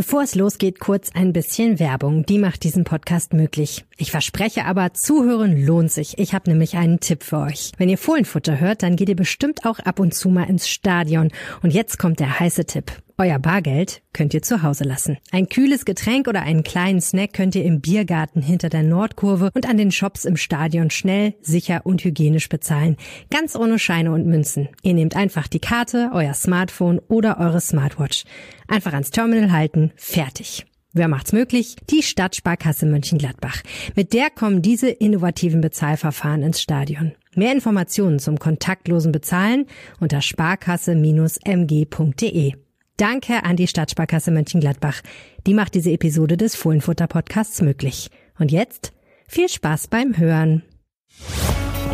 [0.00, 2.24] Bevor es losgeht, kurz ein bisschen Werbung.
[2.24, 3.84] Die macht diesen Podcast möglich.
[3.98, 6.16] Ich verspreche aber, zuhören lohnt sich.
[6.16, 7.72] Ich habe nämlich einen Tipp für euch.
[7.76, 11.28] Wenn ihr Fohlenfutter hört, dann geht ihr bestimmt auch ab und zu mal ins Stadion.
[11.62, 12.92] Und jetzt kommt der heiße Tipp.
[13.20, 15.18] Euer Bargeld könnt ihr zu Hause lassen.
[15.30, 19.68] Ein kühles Getränk oder einen kleinen Snack könnt ihr im Biergarten hinter der Nordkurve und
[19.68, 22.96] an den Shops im Stadion schnell, sicher und hygienisch bezahlen.
[23.28, 24.70] Ganz ohne Scheine und Münzen.
[24.82, 28.24] Ihr nehmt einfach die Karte, euer Smartphone oder eure Smartwatch.
[28.68, 30.64] Einfach ans Terminal halten, fertig.
[30.94, 31.76] Wer macht's möglich?
[31.90, 33.60] Die Stadtsparkasse Mönchengladbach.
[33.96, 37.12] Mit der kommen diese innovativen Bezahlverfahren ins Stadion.
[37.34, 39.66] Mehr Informationen zum kontaktlosen Bezahlen
[40.00, 42.54] unter sparkasse-mg.de.
[43.00, 45.00] Danke an die Stadtsparkasse Mönchengladbach.
[45.46, 48.10] Die macht diese Episode des Fohlenfutter Podcasts möglich.
[48.38, 48.92] Und jetzt
[49.26, 50.64] viel Spaß beim Hören.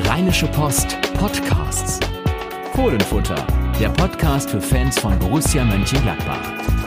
[0.02, 2.00] Rheinische Post Podcasts.
[2.72, 3.46] Fohlenfutter,
[3.78, 6.85] der Podcast für Fans von Borussia Mönchengladbach.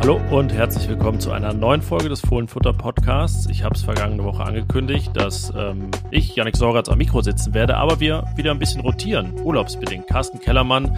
[0.00, 3.48] Hallo und herzlich willkommen zu einer neuen Folge des Fohlenfutter Podcasts.
[3.50, 7.76] Ich habe es vergangene Woche angekündigt, dass ähm, ich, Janik Sorgatz, am Mikro sitzen werde,
[7.76, 10.06] aber wir wieder ein bisschen rotieren, urlaubsbedingt.
[10.06, 10.96] Carsten Kellermann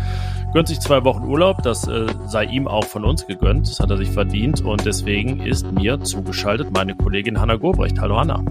[0.52, 3.90] gönnt sich zwei Wochen Urlaub, das äh, sei ihm auch von uns gegönnt, das hat
[3.90, 7.98] er sich verdient und deswegen ist mir zugeschaltet meine Kollegin Hanna Gobrecht.
[8.00, 8.44] Hallo Hanna.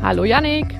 [0.00, 0.74] Hallo Janik.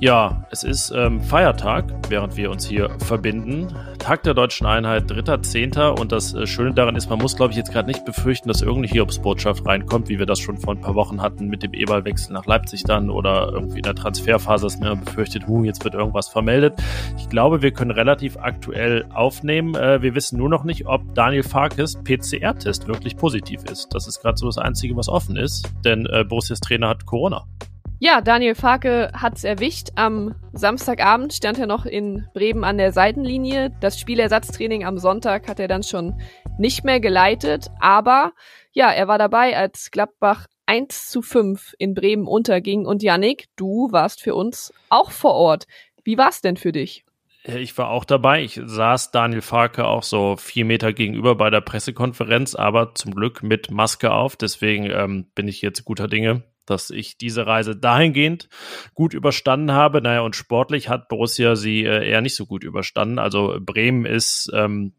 [0.00, 3.66] Ja, es ist ähm, Feiertag, während wir uns hier verbinden.
[3.98, 5.98] Tag der deutschen Einheit, 3.10.
[5.98, 8.62] Und das äh, Schöne daran ist, man muss, glaube ich, jetzt gerade nicht befürchten, dass
[8.62, 12.32] irgendeine Hiobsbotschaft reinkommt, wie wir das schon vor ein paar Wochen hatten mit dem E-Ball-Wechsel
[12.32, 16.28] nach Leipzig dann oder irgendwie in der Transferphase, dass man befürchtet, hu, jetzt wird irgendwas
[16.28, 16.74] vermeldet.
[17.16, 19.74] Ich glaube, wir können relativ aktuell aufnehmen.
[19.74, 23.88] Äh, wir wissen nur noch nicht, ob Daniel Farkes PCR-Test wirklich positiv ist.
[23.92, 27.46] Das ist gerade so das Einzige, was offen ist, denn äh, Borussias Trainer hat Corona.
[28.00, 29.88] Ja, Daniel Farke hat's erwischt.
[29.96, 33.72] Am Samstagabend stand er noch in Bremen an der Seitenlinie.
[33.80, 36.20] Das Spielersatztraining am Sonntag hat er dann schon
[36.58, 37.66] nicht mehr geleitet.
[37.80, 38.34] Aber
[38.70, 42.86] ja, er war dabei, als Gladbach 1 zu 5 in Bremen unterging.
[42.86, 45.66] Und Yannick, du warst für uns auch vor Ort.
[46.04, 47.04] Wie war's denn für dich?
[47.42, 48.44] Ich war auch dabei.
[48.44, 53.42] Ich saß Daniel Farke auch so vier Meter gegenüber bei der Pressekonferenz, aber zum Glück
[53.42, 54.36] mit Maske auf.
[54.36, 58.48] Deswegen ähm, bin ich jetzt guter Dinge, dass ich diese Reise dahingehend
[58.94, 60.00] gut überstanden habe.
[60.02, 63.18] Naja, und sportlich hat Borussia sie äh, eher nicht so gut überstanden.
[63.18, 64.92] Also Bremen ist ähm,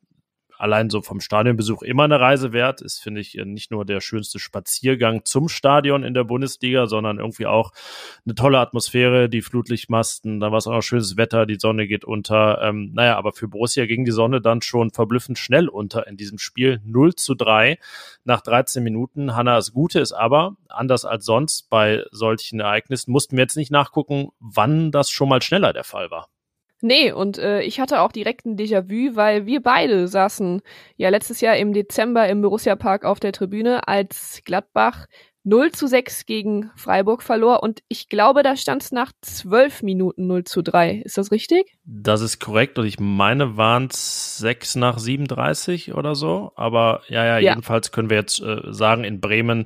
[0.59, 2.81] allein so vom Stadionbesuch immer eine Reise wert.
[2.81, 7.45] Ist, finde ich, nicht nur der schönste Spaziergang zum Stadion in der Bundesliga, sondern irgendwie
[7.45, 7.71] auch
[8.25, 12.05] eine tolle Atmosphäre, die Flutlichtmasten, da war es auch noch schönes Wetter, die Sonne geht
[12.05, 12.61] unter.
[12.61, 16.37] Ähm, naja, aber für Borussia ging die Sonne dann schon verblüffend schnell unter in diesem
[16.37, 16.81] Spiel.
[16.83, 17.79] 0 zu 3
[18.25, 19.35] nach 13 Minuten.
[19.35, 23.71] Hanna, das Gute ist aber, anders als sonst bei solchen Ereignissen, mussten wir jetzt nicht
[23.71, 26.27] nachgucken, wann das schon mal schneller der Fall war.
[26.81, 30.61] Nee, und äh, ich hatte auch direkt ein Déjà-vu, weil wir beide saßen
[30.95, 35.07] ja letztes Jahr im Dezember im Borussia Park auf der Tribüne, als Gladbach
[35.43, 40.27] 0 zu 6 gegen Freiburg verlor und ich glaube, da stand es nach 12 Minuten
[40.27, 41.01] 0 zu 3.
[41.03, 41.77] Ist das richtig?
[41.85, 46.51] Das ist korrekt und ich meine, waren es 6 nach 37 oder so.
[46.55, 47.51] Aber ja, ja, ja.
[47.51, 49.65] jedenfalls können wir jetzt äh, sagen, in Bremen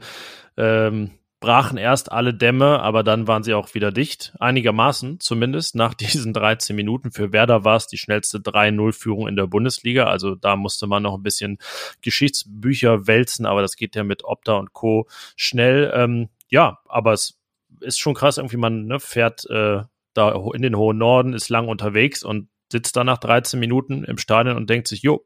[0.57, 1.11] ähm,
[1.43, 4.33] brachen erst alle Dämme, aber dann waren sie auch wieder dicht.
[4.39, 7.11] Einigermaßen zumindest nach diesen 13 Minuten.
[7.11, 10.05] Für Werder war es die schnellste 3-0-Führung in der Bundesliga.
[10.05, 11.57] Also da musste man noch ein bisschen
[12.01, 15.05] Geschichtsbücher wälzen, aber das geht ja mit Opta und Co.
[15.35, 15.91] schnell.
[15.93, 17.37] Ähm, ja, aber es
[17.81, 19.81] ist schon krass, irgendwie man ne, fährt äh,
[20.13, 24.17] da in den hohen Norden, ist lang unterwegs und sitzt dann nach 13 Minuten im
[24.17, 25.25] Stadion und denkt sich, jo,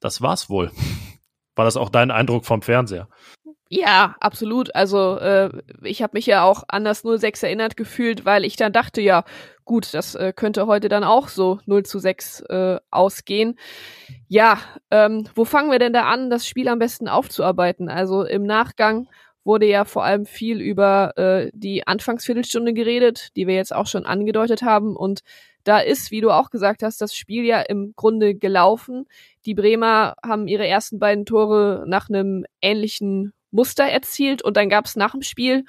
[0.00, 0.70] das war's wohl.
[1.54, 3.08] War das auch dein Eindruck vom Fernseher?
[3.72, 4.74] Ja, absolut.
[4.74, 5.48] Also äh,
[5.84, 9.22] ich habe mich ja auch an das 06 erinnert gefühlt, weil ich dann dachte, ja,
[9.64, 13.56] gut, das äh, könnte heute dann auch so 0 zu 6 äh, ausgehen.
[14.26, 14.58] Ja,
[14.90, 17.88] ähm, wo fangen wir denn da an, das Spiel am besten aufzuarbeiten?
[17.88, 19.08] Also im Nachgang
[19.44, 24.04] wurde ja vor allem viel über äh, die Anfangsviertelstunde geredet, die wir jetzt auch schon
[24.04, 24.96] angedeutet haben.
[24.96, 25.20] Und
[25.62, 29.06] da ist, wie du auch gesagt hast, das Spiel ja im Grunde gelaufen.
[29.46, 34.86] Die Bremer haben ihre ersten beiden Tore nach einem ähnlichen Muster erzielt und dann gab
[34.86, 35.64] es nach dem Spiel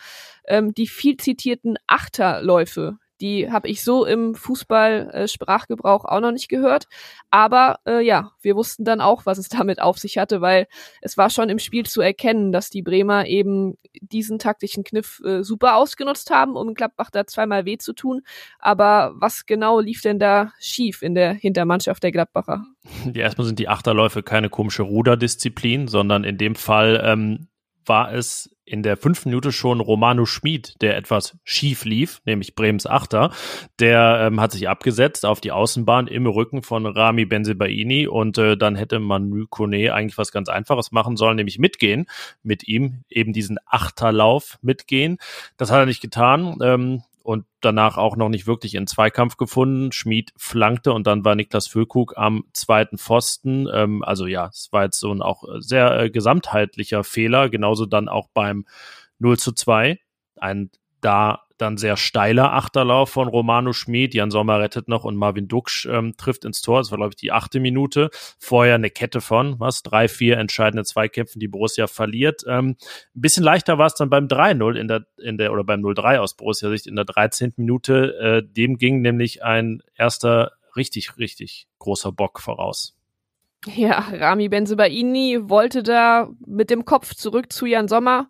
[0.47, 2.97] ähm, die viel zitierten Achterläufe.
[3.21, 6.87] Die habe ich so im Fußball-Sprachgebrauch äh, auch noch nicht gehört.
[7.29, 10.67] Aber äh, ja, wir wussten dann auch, was es damit auf sich hatte, weil
[11.01, 15.43] es war schon im Spiel zu erkennen, dass die Bremer eben diesen taktischen Kniff äh,
[15.43, 18.21] super ausgenutzt haben, um Klappbach da zweimal weh zu tun.
[18.57, 22.65] Aber was genau lief denn da schief in der Hintermannschaft der Gladbacher?
[23.13, 27.47] Ja, erstmal sind die Achterläufe keine komische Ruderdisziplin, sondern in dem Fall ähm,
[27.85, 32.87] war es in der fünften Minute schon Romano Schmid, der etwas schief lief, nämlich Brems
[32.87, 33.31] Achter.
[33.79, 38.55] Der ähm, hat sich abgesetzt auf die Außenbahn im Rücken von Rami Benzebaini und äh,
[38.55, 42.05] dann hätte Manu Kone eigentlich was ganz Einfaches machen sollen, nämlich mitgehen
[42.43, 45.17] mit ihm, eben diesen Achterlauf mitgehen.
[45.57, 46.57] Das hat er nicht getan.
[46.63, 49.91] Ähm, und danach auch noch nicht wirklich in Zweikampf gefunden.
[49.91, 53.67] Schmid flankte und dann war Niklas Füllkrug am zweiten Pfosten.
[53.71, 58.09] Ähm, also ja, es war jetzt so ein auch sehr äh, gesamtheitlicher Fehler, genauso dann
[58.09, 58.65] auch beim
[59.19, 59.99] 0 zu 2.
[60.37, 60.71] Ein
[61.01, 64.13] da dann sehr steiler Achterlauf von Romano Schmid.
[64.13, 66.79] Jan Sommer rettet noch und Marvin Duksch ähm, trifft ins Tor.
[66.79, 68.09] Das war, glaube ich, die achte Minute.
[68.39, 69.83] Vorher eine Kette von, was?
[69.83, 72.43] Drei, vier entscheidende Zweikämpfen, die Borussia verliert.
[72.47, 72.75] Ähm,
[73.15, 76.17] ein bisschen leichter war es dann beim 3-0 in der, in der, oder beim 0-3
[76.17, 77.53] aus Borussia-Sicht in der 13.
[77.57, 78.17] Minute.
[78.19, 82.97] Äh, dem ging nämlich ein erster richtig, richtig großer Bock voraus.
[83.67, 88.29] Ja, Rami Benzebaini wollte da mit dem Kopf zurück zu Jan Sommer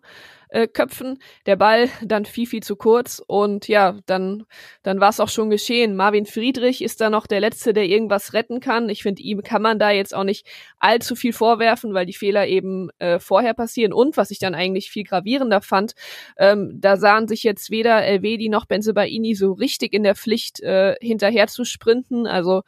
[0.52, 1.18] äh, Köpfen.
[1.46, 4.44] Der Ball dann viel, viel zu kurz und ja, dann,
[4.82, 5.96] dann war es auch schon geschehen.
[5.96, 8.88] Marvin Friedrich ist da noch der Letzte, der irgendwas retten kann.
[8.88, 10.46] Ich finde, ihm kann man da jetzt auch nicht
[10.78, 13.92] allzu viel vorwerfen, weil die Fehler eben äh, vorher passieren.
[13.92, 15.94] Und was ich dann eigentlich viel gravierender fand,
[16.36, 20.96] ähm, da sahen sich jetzt weder Elvedi noch Benzebaini so richtig in der Pflicht, äh,
[21.00, 22.26] hinterher zu sprinten.
[22.26, 22.62] Also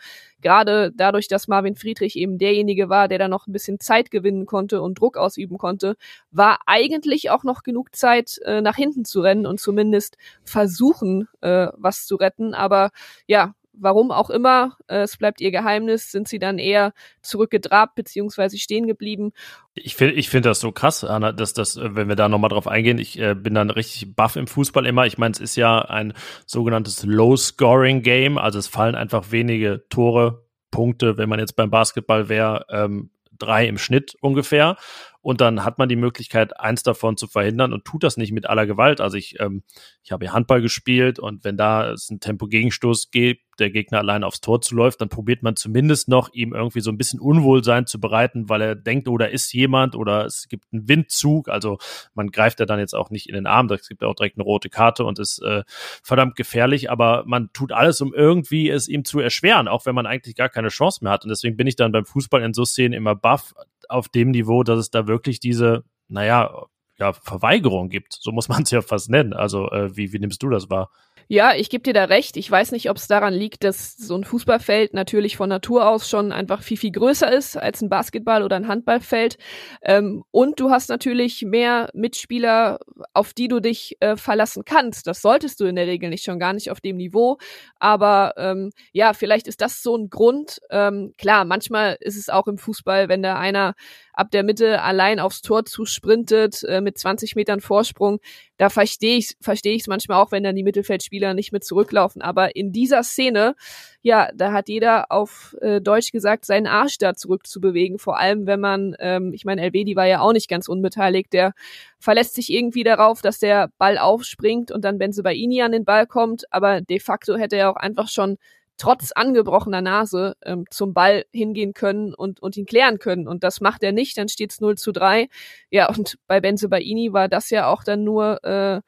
[0.44, 4.46] gerade dadurch, dass Marvin Friedrich eben derjenige war, der da noch ein bisschen Zeit gewinnen
[4.46, 5.96] konnte und Druck ausüben konnte,
[6.30, 11.68] war eigentlich auch noch genug Zeit, äh, nach hinten zu rennen und zumindest versuchen, äh,
[11.76, 12.54] was zu retten.
[12.54, 12.90] Aber
[13.26, 16.92] ja, warum auch immer, äh, es bleibt ihr Geheimnis, sind sie dann eher
[17.22, 19.32] zurückgedrabt beziehungsweise stehen geblieben.
[19.74, 22.50] Ich finde ich finde das so krass, Anna, dass das, äh, wenn wir da nochmal
[22.50, 25.06] drauf eingehen, ich äh, bin dann richtig baff im Fußball immer.
[25.06, 26.12] Ich meine, es ist ja ein
[26.46, 32.66] sogenanntes Low-Scoring-Game, also es fallen einfach wenige Tore, Punkte, wenn man jetzt beim Basketball wäre,
[32.68, 34.76] ähm, drei im Schnitt ungefähr
[35.24, 38.44] und dann hat man die Möglichkeit, eins davon zu verhindern und tut das nicht mit
[38.44, 39.00] aller Gewalt.
[39.00, 39.62] Also ich, ähm,
[40.02, 44.42] ich habe Handball gespielt und wenn da es einen Tempo-Gegenstoß gibt, der Gegner allein aufs
[44.42, 48.50] Tor zuläuft, dann probiert man zumindest noch, ihm irgendwie so ein bisschen Unwohlsein zu bereiten,
[48.50, 51.48] weil er denkt, oder ist jemand oder es gibt einen Windzug.
[51.48, 51.78] Also
[52.12, 54.36] man greift ja dann jetzt auch nicht in den Arm, das gibt ja auch direkt
[54.36, 55.62] eine rote Karte und ist äh,
[56.02, 60.04] verdammt gefährlich, aber man tut alles, um irgendwie es ihm zu erschweren, auch wenn man
[60.04, 61.24] eigentlich gar keine Chance mehr hat.
[61.24, 63.54] Und deswegen bin ich dann beim Fußball in so Szenen immer baff
[63.88, 66.66] auf dem Niveau, dass es da wirklich diese, naja,
[66.98, 68.16] ja, Verweigerung gibt.
[68.20, 69.32] So muss man es ja fast nennen.
[69.32, 70.90] Also, äh, wie, wie nimmst du das wahr?
[71.28, 72.36] Ja, ich gebe dir da recht.
[72.36, 76.08] Ich weiß nicht, ob es daran liegt, dass so ein Fußballfeld natürlich von Natur aus
[76.08, 79.38] schon einfach viel, viel größer ist als ein Basketball- oder ein Handballfeld.
[79.82, 82.78] Ähm, und du hast natürlich mehr Mitspieler,
[83.14, 85.06] auf die du dich äh, verlassen kannst.
[85.06, 87.38] Das solltest du in der Regel nicht, schon gar nicht auf dem Niveau.
[87.78, 90.60] Aber ähm, ja, vielleicht ist das so ein Grund.
[90.70, 93.74] Ähm, klar, manchmal ist es auch im Fußball, wenn da einer
[94.12, 98.20] ab der Mitte allein aufs Tor zusprintet äh, mit 20 Metern Vorsprung,
[98.56, 102.22] da verstehe ich verstehe ich es manchmal auch, wenn dann die Mittelfeldspieler nicht mit zurücklaufen.
[102.22, 103.56] Aber in dieser Szene,
[104.02, 107.98] ja, da hat jeder auf äh, Deutsch gesagt, seinen Arsch da zurückzubewegen.
[107.98, 111.52] Vor allem, wenn man, ähm, ich meine, Elvedi war ja auch nicht ganz unbeteiligt, der
[111.98, 116.06] verlässt sich irgendwie darauf, dass der Ball aufspringt und dann Benze Baini an den Ball
[116.06, 116.44] kommt.
[116.52, 118.36] Aber de facto hätte er auch einfach schon
[118.76, 123.28] trotz angebrochener Nase ähm, zum Ball hingehen können und, und ihn klären können.
[123.28, 125.28] Und das macht er nicht, dann steht's 0 zu 3.
[125.70, 128.80] Ja, und bei Benze Baini war das ja auch dann nur äh,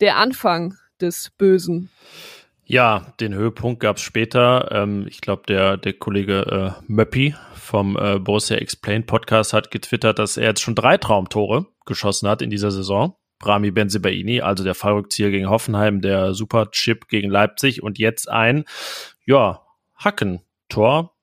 [0.00, 1.90] der Anfang des Bösen.
[2.64, 4.70] Ja, den Höhepunkt gab's später.
[4.70, 10.18] Ähm, ich glaube, der, der Kollege äh, Möppi vom äh, Borussia Explained Podcast hat getwittert,
[10.18, 13.16] dass er jetzt schon drei Traumtore geschossen hat in dieser Saison.
[13.44, 18.64] Rami Benzebaini, also der Fallrückzieher gegen Hoffenheim, der Superchip gegen Leipzig und jetzt ein
[19.24, 19.62] ja,
[19.96, 21.14] Hackentor.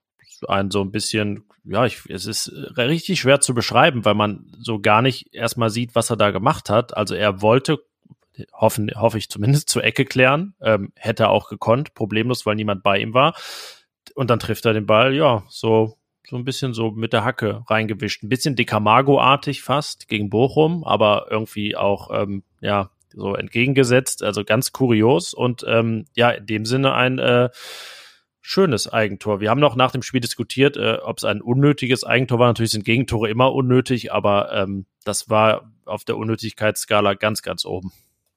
[0.48, 4.80] Ein so ein bisschen, ja, ich, es ist richtig schwer zu beschreiben, weil man so
[4.80, 6.96] gar nicht erstmal sieht, was er da gemacht hat.
[6.96, 7.84] Also er wollte,
[8.54, 10.56] hoffen, hoffe ich zumindest, zur Ecke klären.
[10.62, 13.36] Ähm, hätte er auch gekonnt, problemlos, weil niemand bei ihm war.
[14.16, 17.64] Und dann trifft er den Ball, ja, so, so ein bisschen so mit der Hacke
[17.68, 18.24] reingewischt.
[18.24, 24.72] Ein bisschen Decamago-artig fast gegen Bochum, aber irgendwie auch, ähm, ja, so entgegengesetzt, also ganz
[24.72, 27.50] kurios und ähm, ja, in dem Sinne ein äh,
[28.42, 29.40] schönes Eigentor.
[29.42, 32.48] Wir haben noch nach dem Spiel diskutiert, äh, ob es ein unnötiges Eigentor war.
[32.48, 37.92] Natürlich sind Gegentore immer unnötig, aber ähm, das war auf der Unnötigkeitsskala ganz, ganz oben.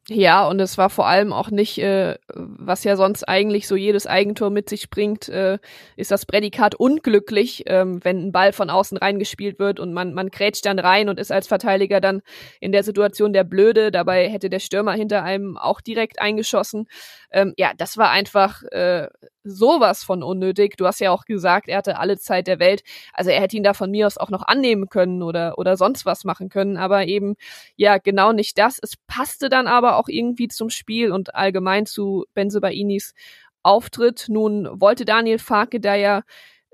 [0.09, 4.09] Ja, und es war vor allem auch nicht, äh, was ja sonst eigentlich so jedes
[4.09, 5.59] Eigentor mit sich bringt, äh,
[5.95, 10.33] ist das Prädikat unglücklich, ähm, wenn ein Ball von außen reingespielt wird und man, man
[10.33, 12.23] krätscht dann rein und ist als Verteidiger dann
[12.59, 13.93] in der Situation der Blöde.
[13.93, 16.89] Dabei hätte der Stürmer hinter einem auch direkt eingeschossen.
[17.31, 19.07] Ähm, ja, das war einfach äh,
[19.45, 20.77] sowas von unnötig.
[20.77, 22.83] Du hast ja auch gesagt, er hatte alle Zeit der Welt.
[23.13, 26.07] Also er hätte ihn da von mir aus auch noch annehmen können oder, oder sonst
[26.07, 26.77] was machen können.
[26.77, 27.35] Aber eben,
[27.77, 28.79] ja, genau nicht das.
[28.83, 33.15] Es passte dann aber auch irgendwie zum Spiel und allgemein zu Benzebainis
[33.63, 34.27] Auftritt.
[34.29, 36.23] Nun wollte Daniel Farke da ja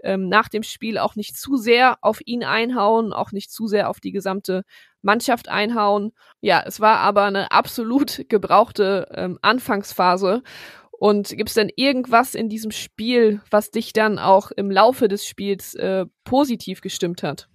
[0.03, 3.91] ähm, nach dem Spiel auch nicht zu sehr auf ihn einhauen, auch nicht zu sehr
[3.91, 4.65] auf die gesamte
[5.03, 6.13] Mannschaft einhauen.
[6.41, 10.43] Ja, es war aber eine absolut gebrauchte ähm, Anfangsphase.
[10.99, 15.25] Und gibt es denn irgendwas in diesem Spiel, was dich dann auch im Laufe des
[15.26, 17.49] Spiels äh, positiv gestimmt hat?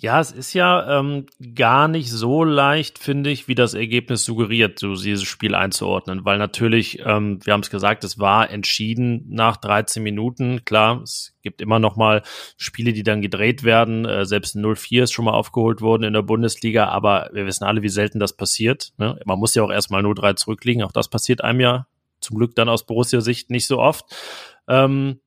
[0.00, 4.78] Ja, es ist ja ähm, gar nicht so leicht, finde ich, wie das Ergebnis suggeriert,
[4.78, 9.56] so dieses Spiel einzuordnen, weil natürlich, ähm, wir haben es gesagt, es war entschieden nach
[9.56, 10.64] 13 Minuten.
[10.64, 12.22] Klar, es gibt immer noch mal
[12.56, 14.04] Spiele, die dann gedreht werden.
[14.04, 17.82] Äh, selbst 0-4 ist schon mal aufgeholt worden in der Bundesliga, aber wir wissen alle,
[17.82, 18.92] wie selten das passiert.
[18.98, 19.18] Ne?
[19.24, 20.84] Man muss ja auch erstmal 0-3 zurückliegen.
[20.84, 21.86] Auch das passiert einem ja
[22.28, 24.04] zum Glück dann aus Borussia-Sicht nicht so oft.
[24.68, 25.20] Ähm,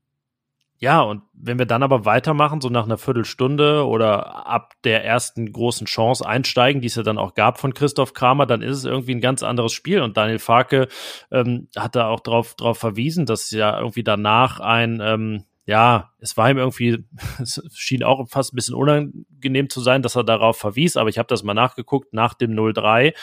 [0.77, 5.51] ja, und wenn wir dann aber weitermachen, so nach einer Viertelstunde oder ab der ersten
[5.51, 8.85] großen Chance einsteigen, die es ja dann auch gab von Christoph Kramer, dann ist es
[8.85, 10.01] irgendwie ein ganz anderes Spiel.
[10.01, 10.87] Und Daniel Farke
[11.31, 16.37] ähm, hat da auch darauf drauf verwiesen, dass ja irgendwie danach ein, ähm, ja, es
[16.37, 17.05] war ihm irgendwie,
[17.39, 21.17] es schien auch fast ein bisschen unangenehm zu sein, dass er darauf verwies, aber ich
[21.17, 23.13] habe das mal nachgeguckt, nach dem 0-3,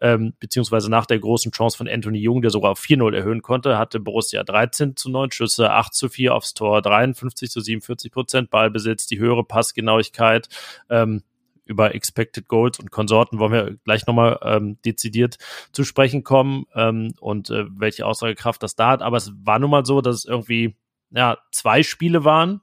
[0.00, 3.78] ähm, beziehungsweise nach der großen Chance von Anthony Jung, der sogar auf 4-0 erhöhen konnte,
[3.78, 8.50] hatte Borussia 13 zu 9 Schüsse, 8 zu 4 aufs Tor, 53 zu 47 Prozent
[8.50, 10.48] Ballbesitz, die höhere Passgenauigkeit,
[10.88, 11.22] ähm,
[11.64, 15.36] über Expected Goals und Konsorten wollen wir gleich nochmal ähm, dezidiert
[15.70, 19.02] zu sprechen kommen ähm, und äh, welche Aussagekraft das da hat.
[19.02, 20.74] Aber es war nun mal so, dass es irgendwie
[21.14, 22.60] ja, zwei Spiele waren.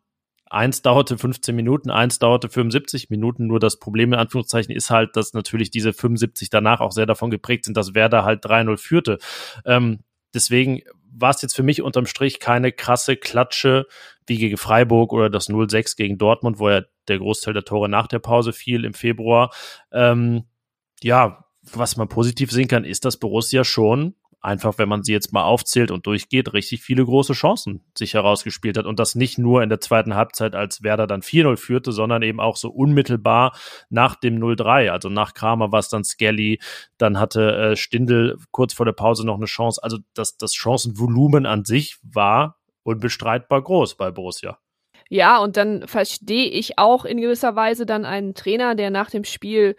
[0.52, 3.46] Eins dauerte 15 Minuten, eins dauerte 75 Minuten.
[3.46, 7.30] Nur das Problem in Anführungszeichen ist halt, dass natürlich diese 75 danach auch sehr davon
[7.30, 9.20] geprägt sind, dass Werder halt 3-0 führte.
[9.64, 10.00] Ähm,
[10.34, 13.86] deswegen war es jetzt für mich unterm Strich keine krasse Klatsche
[14.26, 18.08] wie gegen Freiburg oder das 0-6 gegen Dortmund, wo ja der Großteil der Tore nach
[18.08, 19.52] der Pause fiel im Februar.
[19.92, 20.46] Ähm,
[21.02, 25.34] ja, was man positiv sehen kann, ist, dass Borussia schon einfach, wenn man sie jetzt
[25.34, 28.86] mal aufzählt und durchgeht, richtig viele große Chancen sich herausgespielt hat.
[28.86, 32.40] Und das nicht nur in der zweiten Halbzeit, als Werder dann 4-0 führte, sondern eben
[32.40, 33.58] auch so unmittelbar
[33.90, 34.90] nach dem 0-3.
[34.90, 36.60] Also nach Kramer war es dann Skelly,
[36.98, 39.82] dann hatte äh, Stindl kurz vor der Pause noch eine Chance.
[39.84, 44.58] Also das, das Chancenvolumen an sich war unbestreitbar groß bei Borussia.
[45.10, 49.24] Ja, und dann verstehe ich auch in gewisser Weise dann einen Trainer, der nach dem
[49.24, 49.76] Spiel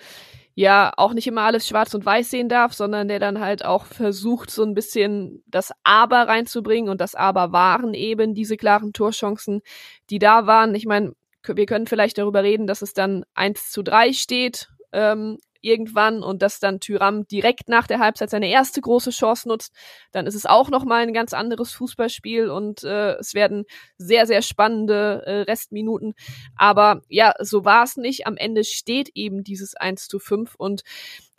[0.54, 3.86] ja auch nicht immer alles schwarz und weiß sehen darf, sondern der dann halt auch
[3.86, 6.90] versucht, so ein bisschen das Aber reinzubringen.
[6.90, 9.62] Und das Aber waren eben diese klaren Torchancen,
[10.10, 10.74] die da waren.
[10.74, 11.12] Ich meine,
[11.46, 16.42] wir können vielleicht darüber reden, dass es dann 1 zu 3 steht ähm, irgendwann und
[16.42, 19.72] dass dann Tyram direkt nach der Halbzeit seine erste große Chance nutzt,
[20.12, 23.64] dann ist es auch nochmal ein ganz anderes Fußballspiel und äh, es werden
[23.96, 26.14] sehr, sehr spannende äh, Restminuten.
[26.56, 28.26] Aber ja, so war es nicht.
[28.26, 30.82] Am Ende steht eben dieses 1 zu 5 und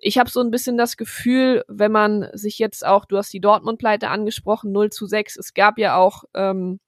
[0.03, 3.39] ich habe so ein bisschen das Gefühl, wenn man sich jetzt auch, du hast die
[3.39, 6.79] Dortmund-Pleite angesprochen, 0 zu 6, es gab ja auch ähm,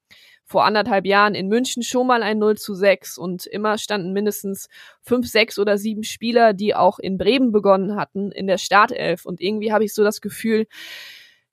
[0.44, 4.68] vor anderthalb Jahren in München schon mal ein 0 zu 6 und immer standen mindestens
[5.00, 9.24] fünf, sechs oder sieben Spieler, die auch in Bremen begonnen hatten, in der Startelf.
[9.24, 10.66] Und irgendwie habe ich so das Gefühl,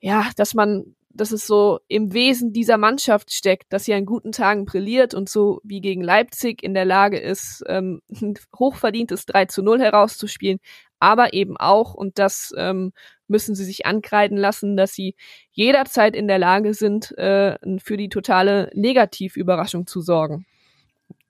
[0.02, 4.34] ja, dass man, dass es so im Wesen dieser Mannschaft steckt, dass sie an guten
[4.34, 9.46] Tagen brilliert und so wie gegen Leipzig in der Lage ist, ähm, ein hochverdientes 3
[9.46, 10.60] zu 0 herauszuspielen,
[11.02, 12.94] aber eben auch, und das ähm,
[13.28, 15.16] müssen sie sich ankreiden lassen, dass sie
[15.52, 20.46] jederzeit in der Lage sind, äh, für die totale Negativüberraschung zu sorgen.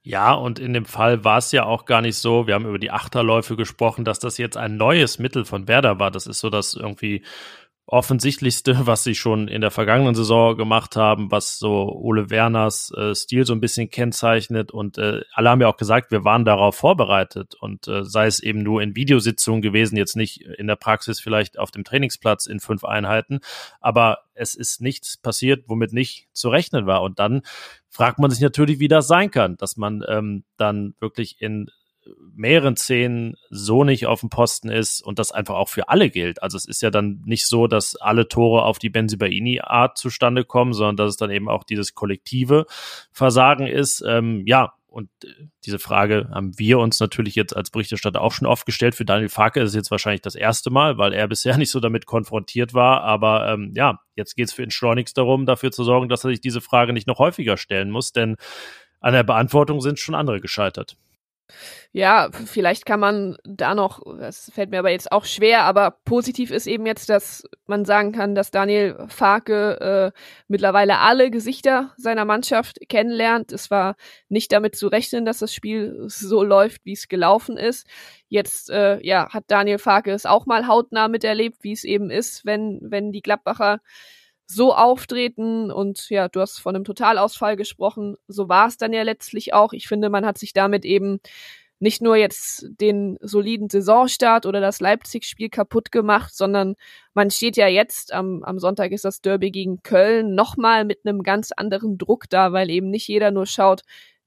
[0.04, 2.80] Ja, und in dem Fall war es ja auch gar nicht so, wir haben über
[2.80, 6.10] die Achterläufe gesprochen, dass das jetzt ein neues Mittel von Werder war.
[6.10, 7.24] Das ist so, dass irgendwie
[7.92, 13.14] offensichtlichste, was sie schon in der vergangenen Saison gemacht haben, was so Ole Werners äh,
[13.14, 14.72] Stil so ein bisschen kennzeichnet.
[14.72, 17.54] Und äh, alle haben ja auch gesagt, wir waren darauf vorbereitet.
[17.60, 21.60] Und äh, sei es eben nur in Videositzungen gewesen, jetzt nicht in der Praxis vielleicht
[21.60, 23.42] auf dem Trainingsplatz in fünf Einheiten.
[23.82, 27.02] Aber es ist nichts passiert, womit nicht zu rechnen war.
[27.02, 27.42] Und dann
[27.90, 31.70] fragt man sich natürlich, wie das sein kann, dass man ähm, dann wirklich in
[32.34, 36.42] mehreren Szenen so nicht auf dem Posten ist und das einfach auch für alle gilt.
[36.42, 40.74] Also es ist ja dann nicht so, dass alle Tore auf die Benzibaini-Art zustande kommen,
[40.74, 42.66] sondern dass es dann eben auch dieses kollektive
[43.12, 44.04] Versagen ist.
[44.08, 45.10] Ähm, ja, und
[45.64, 48.94] diese Frage haben wir uns natürlich jetzt als Berichterstatter auch schon oft gestellt.
[48.94, 51.80] Für Daniel Farke ist es jetzt wahrscheinlich das erste Mal, weil er bisher nicht so
[51.80, 53.02] damit konfrontiert war.
[53.04, 56.32] Aber ähm, ja, jetzt geht es für ihn schleunigst darum, dafür zu sorgen, dass er
[56.32, 58.36] sich diese Frage nicht noch häufiger stellen muss, denn
[59.00, 60.98] an der Beantwortung sind schon andere gescheitert.
[61.94, 66.50] Ja, vielleicht kann man da noch, das fällt mir aber jetzt auch schwer, aber positiv
[66.50, 72.24] ist eben jetzt, dass man sagen kann, dass Daniel Farke äh, mittlerweile alle Gesichter seiner
[72.24, 73.52] Mannschaft kennenlernt.
[73.52, 73.96] Es war
[74.30, 77.88] nicht damit zu rechnen, dass das Spiel so läuft, wie es gelaufen ist.
[78.30, 82.46] Jetzt äh, ja, hat Daniel Farke es auch mal hautnah miterlebt, wie es eben ist,
[82.46, 83.80] wenn, wenn die Gladbacher
[84.54, 88.18] so auftreten und ja, du hast von einem Totalausfall gesprochen.
[88.28, 89.74] So war es dann ja letztlich auch.
[89.74, 91.20] Ich finde, man hat sich damit eben
[91.82, 96.76] nicht nur jetzt den soliden Saisonstart oder das Leipzig-Spiel kaputt gemacht, sondern
[97.16, 101.24] man steht ja jetzt, am, am Sonntag ist das Derby gegen Köln, nochmal mit einem
[101.24, 103.82] ganz anderen Druck da, weil eben nicht jeder nur schaut,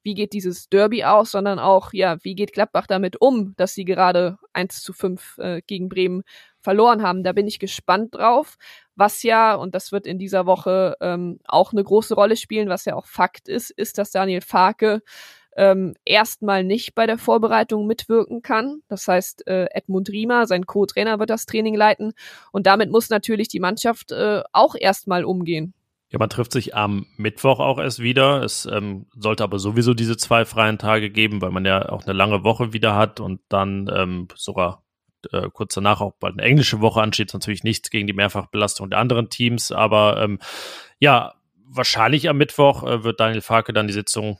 [0.04, 3.84] wie geht dieses Derby aus, sondern auch, ja, wie geht Gladbach damit um, dass sie
[3.84, 6.22] gerade 1 zu 5 äh, gegen Bremen
[6.60, 7.24] verloren haben.
[7.24, 8.56] Da bin ich gespannt drauf,
[8.94, 12.84] was ja, und das wird in dieser Woche ähm, auch eine große Rolle spielen, was
[12.84, 15.02] ja auch Fakt ist, ist, dass Daniel Farke
[15.56, 18.82] ähm, erstmal nicht bei der Vorbereitung mitwirken kann.
[18.88, 22.12] Das heißt, äh, Edmund Riemer, sein Co-Trainer, wird das Training leiten.
[22.52, 25.74] Und damit muss natürlich die Mannschaft äh, auch erstmal umgehen.
[26.14, 28.40] Ja, man trifft sich am Mittwoch auch erst wieder.
[28.44, 32.12] Es ähm, sollte aber sowieso diese zwei freien Tage geben, weil man ja auch eine
[32.12, 34.84] lange Woche wieder hat und dann ähm, sogar
[35.32, 37.34] äh, kurz danach auch bald eine englische Woche ansteht.
[37.34, 40.38] Natürlich nichts gegen die Mehrfachbelastung der anderen Teams, aber ähm,
[41.00, 41.34] ja,
[41.66, 44.38] wahrscheinlich am Mittwoch äh, wird Daniel Farke dann die Sitzung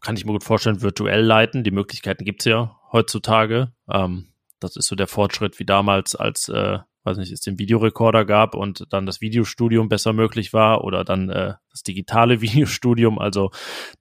[0.00, 1.62] kann ich mir gut vorstellen, virtuell leiten.
[1.62, 3.72] Die Möglichkeiten gibt's ja heutzutage.
[3.90, 4.28] Ähm,
[4.60, 8.54] das ist so der Fortschritt wie damals, als, äh, weiß nicht, es den Videorekorder gab
[8.54, 13.18] und dann das Videostudium besser möglich war oder dann äh, das digitale Videostudium.
[13.18, 13.50] Also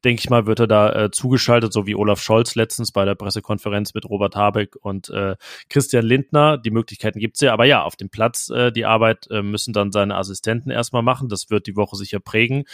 [0.03, 3.15] denke ich mal, wird er da äh, zugeschaltet, so wie Olaf Scholz letztens bei der
[3.15, 5.35] Pressekonferenz mit Robert Habeck und äh,
[5.69, 6.57] Christian Lindner.
[6.57, 9.91] Die Möglichkeiten gibt's ja, aber ja, auf dem Platz äh, die Arbeit äh, müssen dann
[9.91, 11.29] seine Assistenten erstmal machen.
[11.29, 12.65] Das wird die Woche sicher prägen.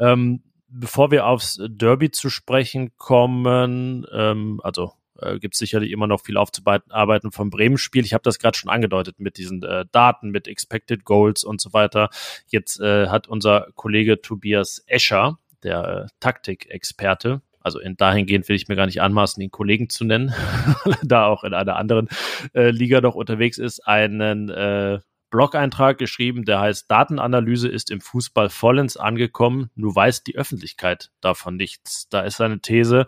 [0.00, 6.06] Ähm, bevor wir aufs Derby zu sprechen kommen, ähm, also äh, gibt es sicherlich immer
[6.06, 8.04] noch viel aufzuarbeiten vom Bremen-Spiel.
[8.04, 11.72] Ich habe das gerade schon angedeutet mit diesen äh, Daten, mit Expected Goals und so
[11.72, 12.10] weiter.
[12.48, 18.68] Jetzt äh, hat unser Kollege Tobias Escher, der äh, Taktikexperte, also in dahingehend will ich
[18.68, 20.32] mir gar nicht anmaßen, ihn Kollegen zu nennen,
[20.84, 22.08] weil er da auch in einer anderen
[22.54, 28.48] äh, Liga noch unterwegs ist, einen äh, Blog-Eintrag geschrieben, der heißt Datenanalyse ist im Fußball
[28.48, 32.08] vollends angekommen, nur weiß die Öffentlichkeit davon nichts.
[32.08, 33.06] Da ist seine These,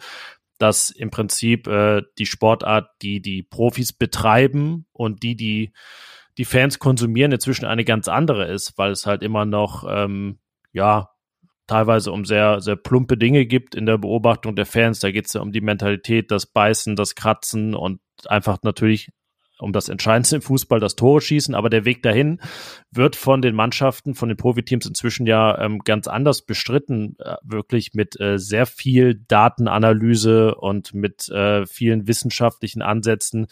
[0.59, 5.73] dass im Prinzip äh, die Sportart, die die Profis betreiben und die, die
[6.39, 10.39] die Fans konsumieren, inzwischen eine ganz andere ist, weil es halt immer noch, ähm,
[10.73, 11.11] ja,
[11.67, 15.01] teilweise um sehr, sehr plumpe Dinge gibt in der Beobachtung der Fans.
[15.01, 19.11] Da geht es ja um die Mentalität, das Beißen, das Kratzen und einfach natürlich
[19.59, 22.41] um das Entscheidendste im Fußball, das Tore schießen, aber der Weg dahin
[22.91, 27.95] wird von den Mannschaften, von den Profiteams inzwischen ja ähm, ganz anders bestritten, äh, wirklich
[27.95, 33.47] mit äh, sehr viel Datenanalyse und mit äh, vielen wissenschaftlichen Ansätzen.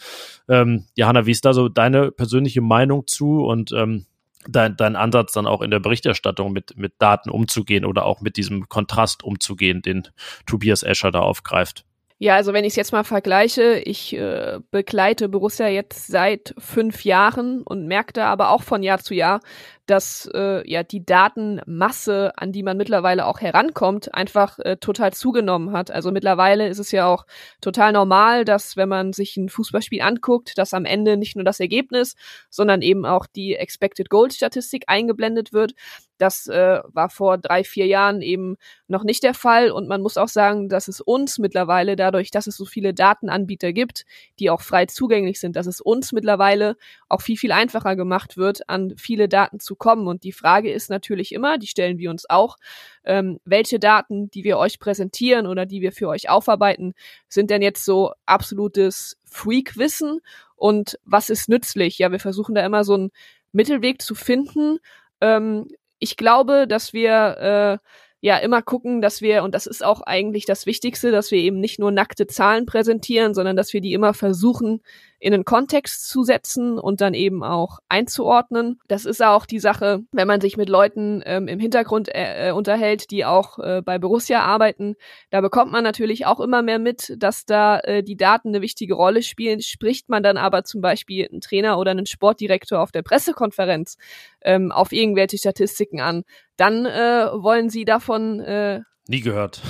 [0.47, 4.05] Ähm, Johanna, wie ist da so deine persönliche Meinung zu und ähm,
[4.47, 8.37] dein, dein Ansatz dann auch in der Berichterstattung mit, mit Daten umzugehen oder auch mit
[8.37, 10.07] diesem Kontrast umzugehen, den
[10.45, 11.85] Tobias Escher da aufgreift?
[12.19, 17.05] Ja, also wenn ich es jetzt mal vergleiche, ich äh, begleite Borussia jetzt seit fünf
[17.05, 19.39] Jahren und merkte aber auch von Jahr zu Jahr,
[19.87, 25.71] dass äh, ja die Datenmasse, an die man mittlerweile auch herankommt, einfach äh, total zugenommen
[25.71, 25.89] hat.
[25.91, 27.25] Also mittlerweile ist es ja auch
[27.61, 31.59] total normal, dass wenn man sich ein Fußballspiel anguckt, dass am Ende nicht nur das
[31.59, 32.15] Ergebnis,
[32.49, 35.73] sondern eben auch die Expected Goal Statistik eingeblendet wird.
[36.17, 39.71] Das äh, war vor drei, vier Jahren eben noch nicht der Fall.
[39.71, 43.71] Und man muss auch sagen, dass es uns mittlerweile, dadurch, dass es so viele Datenanbieter
[43.71, 44.05] gibt,
[44.39, 46.75] die auch frei zugänglich sind, dass es uns mittlerweile
[47.07, 50.07] auch viel, viel einfacher gemacht wird, an viele Daten zu kommen.
[50.07, 52.57] Und die Frage ist natürlich immer, die stellen wir uns auch,
[53.03, 56.93] ähm, welche Daten, die wir euch präsentieren oder die wir für euch aufarbeiten,
[57.29, 60.21] sind denn jetzt so absolutes Freak-Wissen
[60.55, 61.99] und was ist nützlich?
[61.99, 63.11] Ja, wir versuchen da immer so einen
[63.51, 64.79] Mittelweg zu finden.
[65.21, 65.67] Ähm,
[65.99, 67.87] ich glaube, dass wir äh,
[68.19, 71.59] ja immer gucken, dass wir, und das ist auch eigentlich das Wichtigste, dass wir eben
[71.59, 74.81] nicht nur nackte Zahlen präsentieren, sondern dass wir die immer versuchen,
[75.19, 78.79] in einen Kontext zu setzen und dann eben auch einzuordnen.
[78.87, 82.51] Das ist auch die Sache, wenn man sich mit Leuten ähm, im Hintergrund äh, äh,
[82.51, 84.95] unterhält, die auch äh, bei Borussia arbeiten.
[85.31, 88.93] Da bekommt man natürlich auch immer mehr mit, dass da äh, die Daten eine wichtige
[88.93, 89.61] Rolle spielen.
[89.61, 93.97] Spricht man dann aber zum Beispiel einen Trainer oder einen Sportdirektor auf der Pressekonferenz
[94.41, 96.23] ähm, auf irgendwelche Statistiken an,
[96.57, 99.61] dann äh, wollen sie davon äh, Nie gehört.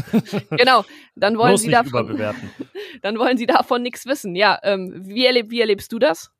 [0.50, 0.84] genau,
[1.16, 2.16] dann wollen sie davon,
[3.02, 4.36] dann wollen sie davon nichts wissen.
[4.36, 6.30] Ja, ähm, wie, erleb, wie erlebst du das?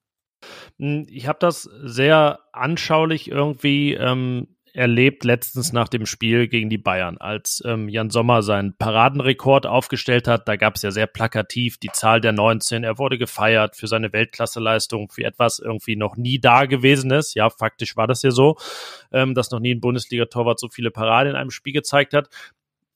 [0.79, 6.79] Hm, ich habe das sehr anschaulich irgendwie ähm, erlebt letztens nach dem Spiel gegen die
[6.79, 10.49] Bayern, als ähm, Jan Sommer seinen Paradenrekord aufgestellt hat.
[10.49, 12.83] Da gab es ja sehr plakativ die Zahl der 19.
[12.83, 17.35] Er wurde gefeiert für seine Weltklasseleistung, für etwas irgendwie noch nie da gewesenes.
[17.35, 18.57] Ja, faktisch war das ja so,
[19.13, 22.29] ähm, dass noch nie ein Bundesliga-Torwart so viele Paraden in einem Spiel gezeigt hat.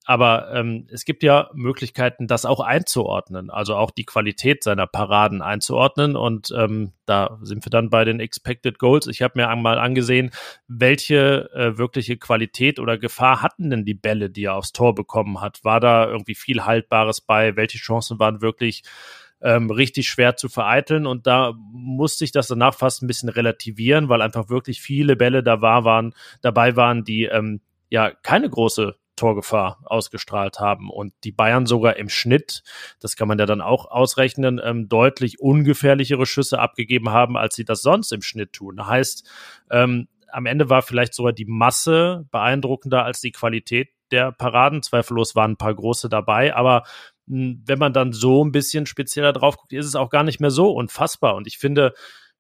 [0.09, 5.43] Aber ähm, es gibt ja Möglichkeiten, das auch einzuordnen, also auch die Qualität seiner Paraden
[5.43, 6.17] einzuordnen.
[6.17, 9.07] Und ähm, da sind wir dann bei den Expected Goals.
[9.07, 10.31] Ich habe mir einmal angesehen,
[10.67, 15.43] welche äh, wirkliche Qualität oder Gefahr hatten denn die Bälle, die er aufs Tor bekommen
[15.43, 15.63] hat?
[15.63, 17.57] War da irgendwie viel Haltbares bei?
[17.57, 18.85] Welche Chancen waren wirklich
[19.43, 21.05] ähm, richtig schwer zu vereiteln.
[21.05, 25.43] Und da musste ich das danach fast ein bisschen relativieren, weil einfach wirklich viele Bälle
[25.43, 31.33] da war, waren, dabei waren, die ähm, ja keine große Torgefahr ausgestrahlt haben und die
[31.33, 32.63] Bayern sogar im Schnitt,
[33.01, 37.65] das kann man ja dann auch ausrechnen, ähm, deutlich ungefährlichere Schüsse abgegeben haben, als sie
[37.65, 38.87] das sonst im Schnitt tun.
[38.87, 39.29] Heißt,
[39.71, 44.83] ähm, am Ende war vielleicht sogar die Masse beeindruckender als die Qualität der Paraden.
[44.83, 46.85] Zweifellos waren ein paar große dabei, aber
[47.29, 50.41] hm, wenn man dann so ein bisschen spezieller drauf guckt, ist es auch gar nicht
[50.41, 51.35] mehr so unfassbar.
[51.35, 51.95] Und ich finde,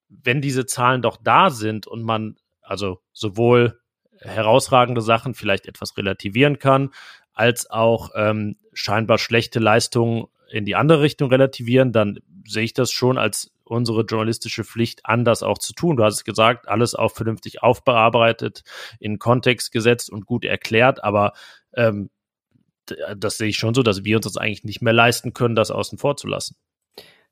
[0.08, 3.80] wenn diese Zahlen doch da sind und man also sowohl
[4.20, 6.90] herausragende Sachen vielleicht etwas relativieren kann,
[7.32, 12.90] als auch ähm, scheinbar schlechte Leistungen in die andere Richtung relativieren, dann sehe ich das
[12.90, 15.96] schon als unsere journalistische Pflicht, anders auch zu tun.
[15.96, 18.62] Du hast es gesagt, alles auch vernünftig aufbearbeitet,
[18.98, 21.32] in Kontext gesetzt und gut erklärt, aber
[21.74, 22.10] ähm,
[23.16, 25.70] das sehe ich schon so, dass wir uns das eigentlich nicht mehr leisten können, das
[25.70, 26.56] außen vor zu lassen.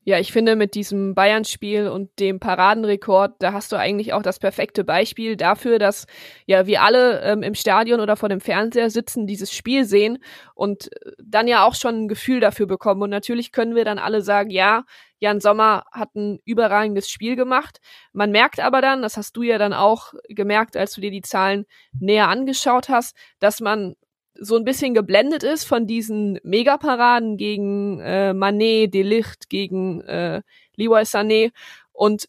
[0.09, 4.39] Ja, ich finde, mit diesem Bayern-Spiel und dem Paradenrekord, da hast du eigentlich auch das
[4.39, 6.07] perfekte Beispiel dafür, dass
[6.47, 10.19] ja wir alle ähm, im Stadion oder vor dem Fernseher sitzen, dieses Spiel sehen
[10.55, 13.03] und äh, dann ja auch schon ein Gefühl dafür bekommen.
[13.03, 14.85] Und natürlich können wir dann alle sagen, ja,
[15.19, 17.81] Jan Sommer hat ein überragendes Spiel gemacht.
[18.13, 21.23] Man merkt aber dann, das hast du ja dann auch gemerkt, als du dir die
[21.23, 21.67] Zahlen
[21.99, 23.97] näher angeschaut hast, dass man
[24.41, 30.43] so ein bisschen geblendet ist von diesen Megaparaden gegen äh, Manet, Delicht, gegen äh,
[30.77, 31.53] Leroy Sané
[31.93, 32.29] und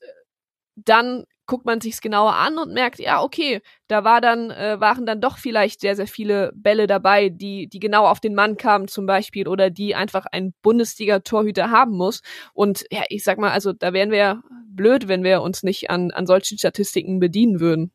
[0.75, 5.05] dann guckt man sich's genauer an und merkt, ja, okay, da war dann, äh, waren
[5.05, 8.87] dann doch vielleicht sehr, sehr viele Bälle dabei, die, die genau auf den Mann kamen
[8.87, 12.21] zum Beispiel oder die einfach ein Bundesliga-Torhüter haben muss.
[12.53, 16.11] Und ja, ich sag mal, also da wären wir blöd, wenn wir uns nicht an,
[16.11, 17.91] an solchen Statistiken bedienen würden.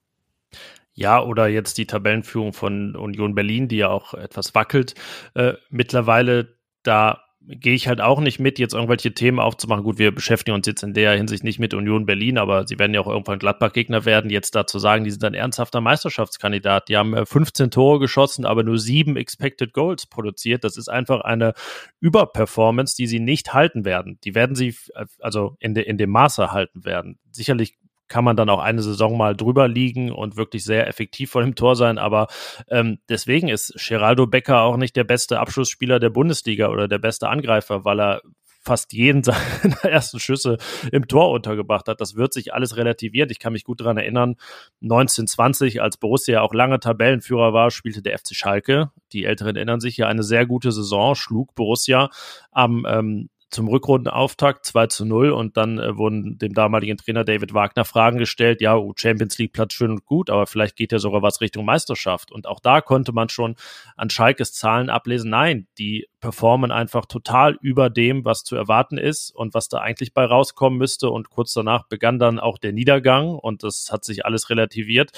[0.94, 4.94] Ja, oder jetzt die Tabellenführung von Union Berlin, die ja auch etwas wackelt.
[5.34, 9.84] Äh, mittlerweile, da gehe ich halt auch nicht mit, jetzt irgendwelche Themen aufzumachen.
[9.84, 12.94] Gut, wir beschäftigen uns jetzt in der Hinsicht nicht mit Union Berlin, aber sie werden
[12.94, 14.30] ja auch irgendwann Gladbach-Gegner werden.
[14.30, 16.88] Jetzt dazu sagen, die sind ein ernsthafter Meisterschaftskandidat.
[16.88, 20.64] Die haben 15 äh, Tore geschossen, aber nur sieben Expected Goals produziert.
[20.64, 21.54] Das ist einfach eine
[22.00, 24.18] Überperformance, die sie nicht halten werden.
[24.24, 27.18] Die werden sie äh, also in, de, in dem Maße halten werden.
[27.30, 27.76] Sicherlich
[28.08, 31.54] kann man dann auch eine Saison mal drüber liegen und wirklich sehr effektiv vor dem
[31.54, 31.98] Tor sein.
[31.98, 32.28] Aber
[32.68, 37.28] ähm, deswegen ist Geraldo Becker auch nicht der beste Abschlussspieler der Bundesliga oder der beste
[37.28, 38.22] Angreifer, weil er
[38.62, 40.56] fast jeden seiner ersten Schüsse
[40.90, 42.00] im Tor untergebracht hat.
[42.00, 43.30] Das wird sich alles relativiert.
[43.30, 44.36] Ich kann mich gut daran erinnern,
[44.82, 48.90] 1920, als Borussia auch lange Tabellenführer war, spielte der FC Schalke.
[49.12, 52.08] Die Älteren erinnern sich ja eine sehr gute Saison, schlug Borussia
[52.50, 57.54] am ähm, zum Rückrundenauftakt 2 zu 0 und dann äh, wurden dem damaligen Trainer David
[57.54, 60.98] Wagner Fragen gestellt, ja, oh, Champions League Platz schön und gut, aber vielleicht geht ja
[60.98, 62.32] sogar was Richtung Meisterschaft.
[62.32, 63.56] Und auch da konnte man schon
[63.96, 69.30] an Schalkes Zahlen ablesen, nein, die performen einfach total über dem, was zu erwarten ist
[69.34, 71.10] und was da eigentlich bei rauskommen müsste.
[71.10, 75.10] Und kurz danach begann dann auch der Niedergang und das hat sich alles relativiert.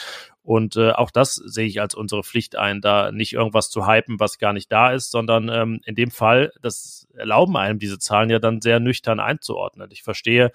[0.42, 4.18] Und äh, auch das sehe ich als unsere Pflicht ein, da nicht irgendwas zu hypen,
[4.18, 8.30] was gar nicht da ist, sondern ähm, in dem Fall, das erlauben einem diese Zahlen
[8.30, 9.88] ja dann sehr nüchtern einzuordnen.
[9.90, 10.50] Ich verstehe,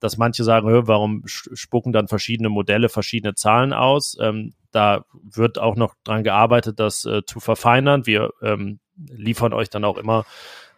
[0.00, 4.16] dass manche sagen, warum spucken dann verschiedene Modelle verschiedene Zahlen aus?
[4.20, 8.06] Ähm, da wird auch noch dran gearbeitet, das äh, zu verfeinern.
[8.06, 10.24] Wir ähm, liefern euch dann auch immer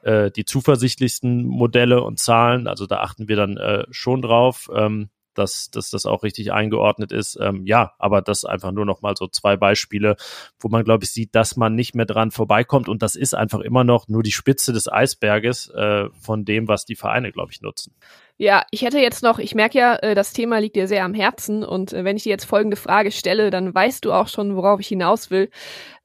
[0.03, 2.67] äh, die zuversichtlichsten Modelle und Zahlen.
[2.67, 4.71] Also da achten wir dann äh, schon drauf.
[4.75, 7.39] Ähm, dass, dass das auch richtig eingeordnet ist.
[7.41, 10.17] Ähm, ja, aber das einfach nur noch mal so zwei Beispiele,
[10.59, 12.89] wo man, glaube ich, sieht, dass man nicht mehr dran vorbeikommt.
[12.89, 16.85] Und das ist einfach immer noch nur die Spitze des Eisberges äh, von dem, was
[16.85, 17.95] die Vereine, glaube ich, nutzen.
[18.41, 21.13] Ja, ich hätte jetzt noch, ich merke ja, äh, das Thema liegt dir sehr am
[21.13, 24.57] Herzen und äh, wenn ich dir jetzt folgende Frage stelle, dann weißt du auch schon,
[24.57, 25.51] worauf ich hinaus will.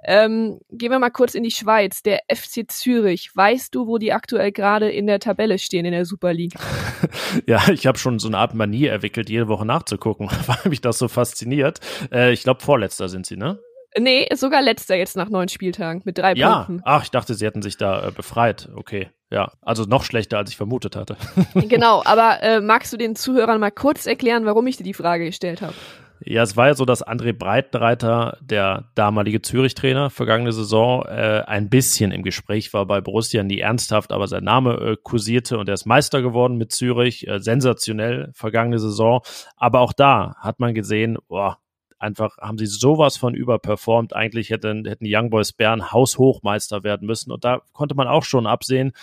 [0.03, 2.03] Ähm, gehen wir mal kurz in die Schweiz.
[2.03, 6.03] Der FC Zürich, weißt du, wo die aktuell gerade in der Tabelle stehen in der
[6.03, 6.55] Super League?
[7.47, 10.97] ja, ich habe schon so eine Art Manie entwickelt, jede Woche nachzugucken, weil mich das
[10.97, 11.79] so fasziniert.
[12.11, 13.59] Äh, ich glaube, vorletzter sind sie, ne?
[13.97, 16.63] Nee, sogar letzter jetzt nach neun Spieltagen mit drei ja.
[16.65, 16.81] Punkten.
[16.83, 18.67] Ach, ich dachte, sie hätten sich da äh, befreit.
[18.75, 19.51] Okay, ja.
[19.61, 21.17] Also noch schlechter, als ich vermutet hatte.
[21.67, 25.25] genau, aber äh, magst du den Zuhörern mal kurz erklären, warum ich dir die Frage
[25.25, 25.73] gestellt habe?
[26.21, 31.69] Ja, es war ja so, dass André Breitenreiter, der damalige Zürich-Trainer vergangene Saison, äh, ein
[31.69, 35.73] bisschen im Gespräch war bei Borussia, nie ernsthaft, aber sein Name äh, kursierte und er
[35.73, 39.21] ist Meister geworden mit Zürich, äh, sensationell vergangene Saison.
[39.57, 41.57] Aber auch da hat man gesehen, boah,
[41.97, 44.15] einfach haben sie sowas von überperformt.
[44.15, 48.47] Eigentlich hätten, hätten Young Boys Bern Haushochmeister werden müssen und da konnte man auch schon
[48.47, 48.93] absehen,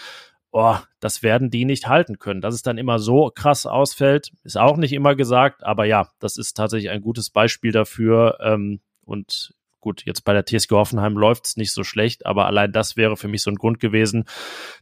[0.52, 2.40] oh, das werden die nicht halten können.
[2.40, 6.36] Dass es dann immer so krass ausfällt, ist auch nicht immer gesagt, aber ja, das
[6.36, 8.38] ist tatsächlich ein gutes Beispiel dafür.
[8.40, 12.72] Ähm, und gut, jetzt bei der TSG Hoffenheim läuft es nicht so schlecht, aber allein
[12.72, 14.24] das wäre für mich so ein Grund gewesen,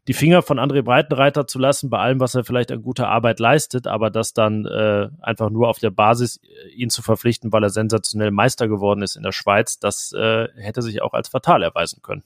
[0.06, 3.40] die Finger von André Breitenreiter zu lassen, bei allem, was er vielleicht an guter Arbeit
[3.40, 7.64] leistet, aber das dann äh, einfach nur auf der Basis, äh, ihn zu verpflichten, weil
[7.64, 11.64] er sensationell Meister geworden ist in der Schweiz, das äh, hätte sich auch als fatal
[11.64, 12.22] erweisen können.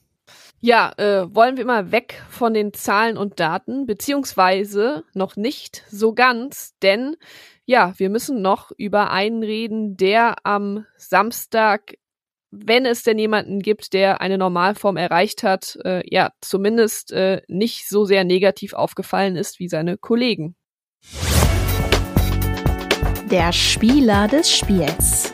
[0.60, 6.14] Ja, äh, wollen wir mal weg von den Zahlen und Daten, beziehungsweise noch nicht so
[6.14, 7.16] ganz, denn
[7.66, 11.96] ja, wir müssen noch über einen reden, der am Samstag,
[12.56, 17.88] wenn es denn jemanden gibt, der eine Normalform erreicht hat, äh, ja, zumindest äh, nicht
[17.88, 20.54] so sehr negativ aufgefallen ist wie seine Kollegen.
[23.30, 25.32] Der Spieler des Spiels.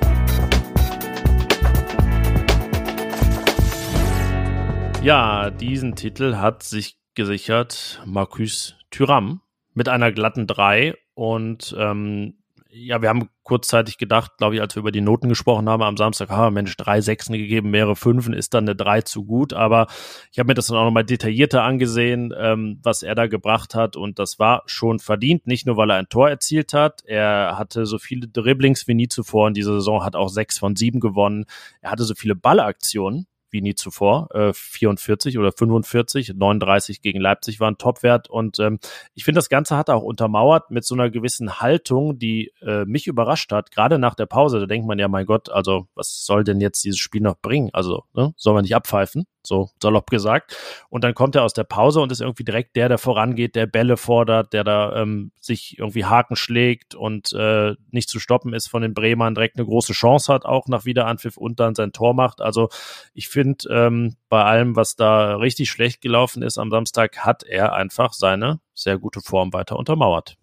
[5.03, 9.43] Ja, diesen Titel hat sich gesichert Marcus Thuram
[9.75, 12.40] mit einer glatten 3 und ähm,
[12.73, 15.97] ja, wir haben kurzzeitig gedacht, glaube ich, als wir über die Noten gesprochen haben am
[15.97, 19.53] Samstag, ah, Mensch, drei Sechsen gegeben, mehrere Fünfen, ist dann eine drei zu gut.
[19.53, 19.89] Aber
[20.33, 23.97] ich habe mir das dann auch nochmal detaillierter angesehen, ähm, was er da gebracht hat.
[23.97, 27.03] Und das war schon verdient, nicht nur, weil er ein Tor erzielt hat.
[27.05, 30.77] Er hatte so viele Dribblings wie nie zuvor in dieser Saison, hat auch sechs von
[30.77, 31.47] sieben gewonnen.
[31.81, 34.29] Er hatte so viele Ballaktionen wie nie zuvor.
[34.35, 38.29] Äh, 44 oder 45, 39 gegen Leipzig war ein Topwert.
[38.29, 38.79] Und ähm,
[39.15, 43.07] ich finde, das Ganze hat auch untermauert mit so einer gewissen Haltung, die äh, mich
[43.07, 43.71] überrascht hat.
[43.71, 46.85] Gerade nach der Pause, da denkt man ja, mein Gott, also was soll denn jetzt
[46.85, 47.71] dieses Spiel noch bringen?
[47.73, 49.27] Also ne, soll man nicht abpfeifen?
[49.43, 50.57] So salopp gesagt.
[50.89, 53.67] Und dann kommt er aus der Pause und ist irgendwie direkt der, der vorangeht, der
[53.67, 58.69] Bälle fordert, der da ähm, sich irgendwie Haken schlägt und äh, nicht zu stoppen ist
[58.69, 62.15] von den Bremern, direkt eine große Chance hat, auch nach Wiederanpfiff und dann sein Tor
[62.15, 62.41] macht.
[62.41, 62.69] Also
[63.15, 67.73] ich finde, ähm, bei allem, was da richtig schlecht gelaufen ist am Samstag, hat er
[67.73, 70.40] einfach seine sehr gute Form weiter untermauert.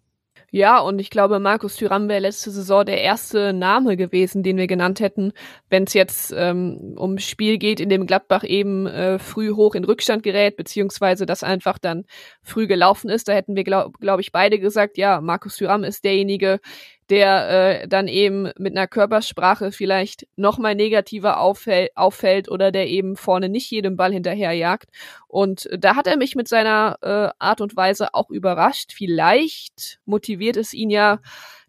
[0.50, 4.66] Ja, und ich glaube, Markus Thüram wäre letzte Saison der erste Name gewesen, den wir
[4.66, 5.32] genannt hätten,
[5.68, 9.84] wenn es jetzt ähm, um Spiel geht, in dem Gladbach eben äh, früh hoch in
[9.84, 12.06] Rückstand gerät, beziehungsweise das einfach dann
[12.42, 13.28] früh gelaufen ist.
[13.28, 16.60] Da hätten wir, glaube glaub ich, beide gesagt, ja, Markus Thüram ist derjenige,
[17.10, 22.88] der äh, dann eben mit einer Körpersprache vielleicht noch mal negativer auffäll auffällt oder der
[22.88, 24.90] eben vorne nicht jedem Ball hinterherjagt.
[25.26, 28.92] Und da hat er mich mit seiner äh, Art und Weise auch überrascht.
[28.92, 31.20] Vielleicht motiviert es ihn ja,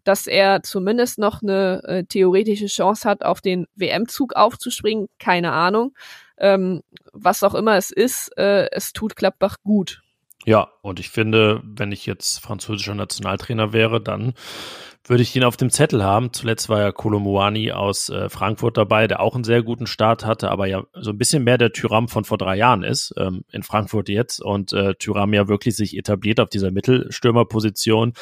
[0.04, 5.08] dass er zumindest noch eine äh, theoretische Chance hat, auf den WM-Zug aufzuspringen.
[5.18, 5.94] Keine Ahnung.
[6.38, 10.02] Ähm, was auch immer es ist, äh, es tut Klappbach gut.
[10.46, 14.34] Ja, und ich finde, wenn ich jetzt französischer Nationaltrainer wäre, dann
[15.04, 16.32] würde ich ihn auf dem Zettel haben.
[16.32, 20.50] Zuletzt war ja Kolomuani aus äh, Frankfurt dabei, der auch einen sehr guten Start hatte,
[20.50, 23.62] aber ja so ein bisschen mehr der Tyram von vor drei Jahren ist, ähm, in
[23.62, 28.12] Frankfurt jetzt und äh, Tyram ja wirklich sich etabliert auf dieser Mittelstürmerposition.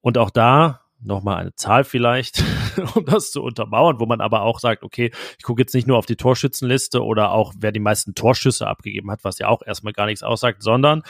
[0.00, 2.42] Und auch da nochmal eine Zahl vielleicht,
[2.94, 5.98] um das zu untermauern, wo man aber auch sagt, okay, ich gucke jetzt nicht nur
[5.98, 9.92] auf die Torschützenliste oder auch, wer die meisten Torschüsse abgegeben hat, was ja auch erstmal
[9.92, 11.02] gar nichts aussagt, sondern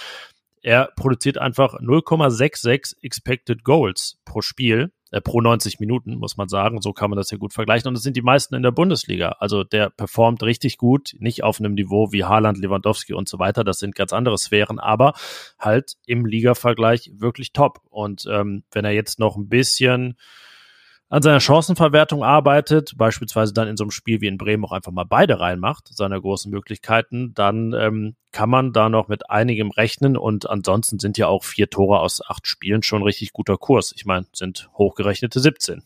[0.68, 6.83] er produziert einfach 0,66 Expected Goals pro Spiel, äh, pro 90 Minuten, muss man sagen.
[6.83, 7.88] So kann man das ja gut vergleichen.
[7.88, 9.37] Und das sind die meisten in der Bundesliga.
[9.38, 13.64] Also der performt richtig gut, nicht auf einem Niveau wie Haaland, Lewandowski und so weiter.
[13.64, 15.14] Das sind ganz andere Sphären, aber
[15.59, 17.81] halt im Liga-Vergleich wirklich top.
[17.88, 20.16] Und ähm, wenn er jetzt noch ein bisschen
[21.11, 24.92] an seiner Chancenverwertung arbeitet, beispielsweise dann in so einem Spiel wie in Bremen auch einfach
[24.92, 30.16] mal beide reinmacht, seine großen Möglichkeiten, dann ähm, kann man da noch mit einigem rechnen
[30.18, 33.92] und ansonsten sind ja auch vier Tore aus acht Spielen schon richtig guter Kurs.
[33.97, 35.83] Ich meine, sind hochgerechnete 17.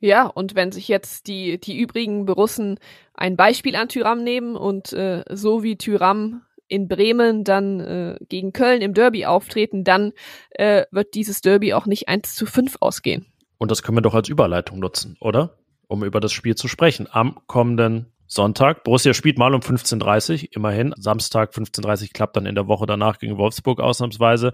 [0.00, 2.78] Ja, und wenn sich jetzt die, die übrigen Borussen
[3.14, 8.52] ein Beispiel an Tyram nehmen und äh, so wie Tyram in Bremen dann äh, gegen
[8.52, 10.12] Köln im Derby auftreten, dann
[10.50, 13.26] äh, wird dieses Derby auch nicht 1 zu 5 ausgehen.
[13.58, 15.58] Und das können wir doch als Überleitung nutzen, oder?
[15.86, 17.08] Um über das Spiel zu sprechen.
[17.10, 18.84] Am kommenden Sonntag.
[18.84, 20.94] Borussia spielt mal um 15.30 Uhr, immerhin.
[20.96, 24.52] Samstag 15.30 Uhr klappt dann in der Woche danach gegen Wolfsburg ausnahmsweise.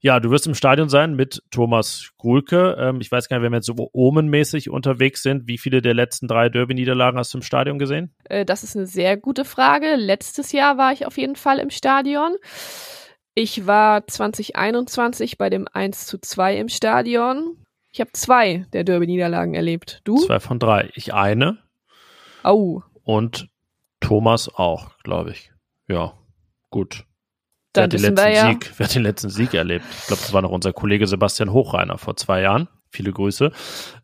[0.00, 2.76] Ja, du wirst im Stadion sein mit Thomas Grulke.
[2.78, 5.94] Ähm, ich weiß gar nicht, wenn wir jetzt so omenmäßig unterwegs sind, wie viele der
[5.94, 8.14] letzten drei Derby-Niederlagen hast du im Stadion gesehen?
[8.24, 9.94] Äh, das ist eine sehr gute Frage.
[9.96, 12.34] Letztes Jahr war ich auf jeden Fall im Stadion.
[13.34, 17.61] Ich war 2021 bei dem 1 zu 2 im Stadion.
[17.92, 20.00] Ich habe zwei der Derby-Niederlagen erlebt.
[20.04, 20.16] Du?
[20.16, 20.90] Zwei von drei.
[20.94, 21.58] Ich eine.
[22.42, 22.82] Au.
[23.04, 23.48] Und
[24.00, 25.52] Thomas auch, glaube ich.
[25.88, 26.14] Ja,
[26.70, 27.04] gut.
[27.74, 29.84] Dann wer, hat den letzten wir ja- Sieg, wer hat den letzten Sieg erlebt?
[30.00, 32.68] Ich glaube, das war noch unser Kollege Sebastian Hochreiner vor zwei Jahren.
[32.90, 33.52] Viele Grüße.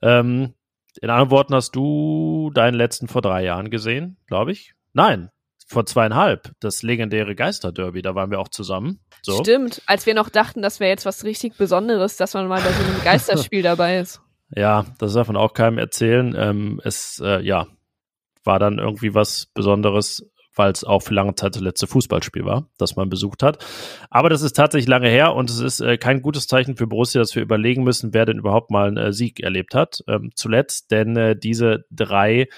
[0.03, 0.55] Ähm,
[1.01, 4.75] in anderen Worten, hast du deinen letzten vor drei Jahren gesehen, glaube ich?
[4.93, 5.31] Nein,
[5.67, 6.53] vor zweieinhalb.
[6.61, 9.01] Das legendäre Geisterderby, da waren wir auch zusammen.
[9.23, 9.39] So.
[9.39, 12.73] Stimmt, als wir noch dachten, das wäre jetzt was richtig Besonderes, dass man mal bei
[12.73, 14.21] so einem Geisterspiel dabei ist.
[14.55, 16.35] Ja, das darf man auch keinem erzählen.
[16.37, 17.67] Ähm, es, äh, ja,
[18.45, 22.69] war dann irgendwie was Besonderes, weil es auch für lange Zeit das letzte Fußballspiel war,
[22.79, 23.65] das man besucht hat.
[24.11, 27.21] Aber das ist tatsächlich lange her und es ist äh, kein gutes Zeichen für Borussia,
[27.21, 30.03] dass wir überlegen müssen, wer denn überhaupt mal einen äh, Sieg erlebt hat.
[30.09, 32.49] Ähm, zuletzt, denn äh, diese drei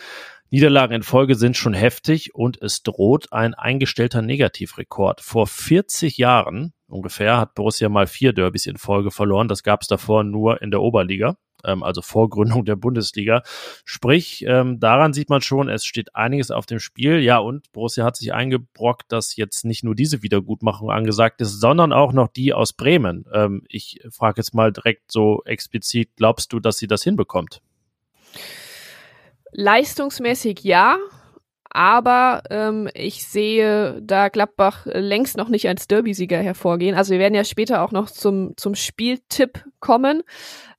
[0.53, 5.21] Niederlagen in Folge sind schon heftig und es droht ein eingestellter Negativrekord.
[5.21, 9.47] Vor 40 Jahren ungefähr hat Borussia mal vier Derbys in Folge verloren.
[9.47, 13.45] Das gab es davor nur in der Oberliga, ähm, also vor Gründung der Bundesliga.
[13.85, 17.21] Sprich, ähm, daran sieht man schon, es steht einiges auf dem Spiel.
[17.21, 21.93] Ja, und Borussia hat sich eingebrockt, dass jetzt nicht nur diese Wiedergutmachung angesagt ist, sondern
[21.93, 23.25] auch noch die aus Bremen.
[23.33, 27.63] Ähm, ich frage jetzt mal direkt so explizit, glaubst du, dass sie das hinbekommt?
[29.53, 30.99] Leistungsmäßig ja,
[31.71, 36.97] aber ähm, ich sehe da Gladbach längst noch nicht als Derby-Sieger hervorgehen.
[36.97, 40.23] Also wir werden ja später auch noch zum, zum Spieltipp kommen.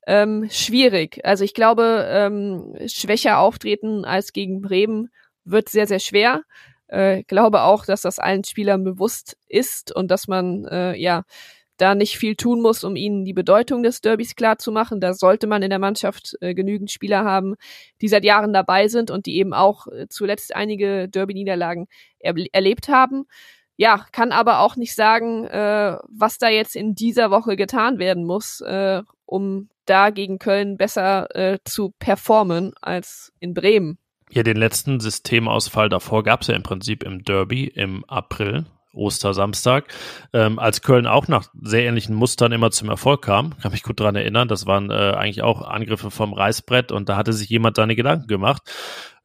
[0.05, 1.21] Ähm, schwierig.
[1.23, 5.09] Also ich glaube, ähm, schwächer auftreten als gegen Bremen
[5.45, 6.43] wird sehr, sehr schwer.
[6.87, 11.23] Äh, glaube auch, dass das allen Spielern bewusst ist und dass man äh, ja
[11.81, 15.01] da nicht viel tun muss, um ihnen die Bedeutung des Derbys klar zu machen.
[15.01, 17.55] Da sollte man in der Mannschaft äh, genügend Spieler haben,
[18.01, 21.87] die seit Jahren dabei sind und die eben auch äh, zuletzt einige Derby-Niederlagen
[22.19, 23.25] er erlebt haben.
[23.77, 28.25] Ja, kann aber auch nicht sagen, äh, was da jetzt in dieser Woche getan werden
[28.25, 33.97] muss, äh, um da gegen Köln besser äh, zu performen als in Bremen.
[34.29, 39.93] Ja, den letzten Systemausfall davor gab es ja im Prinzip im Derby im April, Ostersamstag,
[40.33, 43.57] ähm, als Köln auch nach sehr ähnlichen Mustern immer zum Erfolg kam.
[43.59, 44.47] Kann mich gut dran erinnern.
[44.47, 48.27] Das waren äh, eigentlich auch Angriffe vom Reißbrett und da hatte sich jemand seine Gedanken
[48.27, 48.63] gemacht.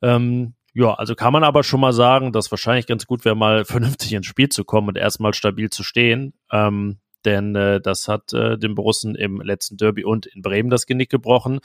[0.03, 3.65] Ähm, ja, also kann man aber schon mal sagen, dass wahrscheinlich ganz gut wäre, mal
[3.67, 6.35] vernünftig ins Spiel zu kommen und erstmal stabil zu stehen.
[6.53, 10.87] Ähm, denn äh, das hat äh, den Borussen im letzten Derby und in Bremen das
[10.87, 11.61] Genick gebrochen.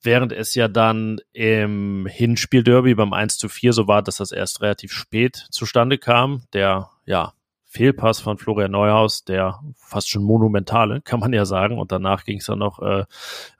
[0.00, 4.60] Während es ja dann im Hinspiel-Derby beim 1 zu 4 so war, dass das erst
[4.60, 6.42] relativ spät zustande kam.
[6.52, 7.32] Der, ja,
[7.70, 11.78] Fehlpass von Florian Neuhaus, der fast schon monumentale, kann man ja sagen.
[11.78, 13.04] Und danach ging es dann noch äh,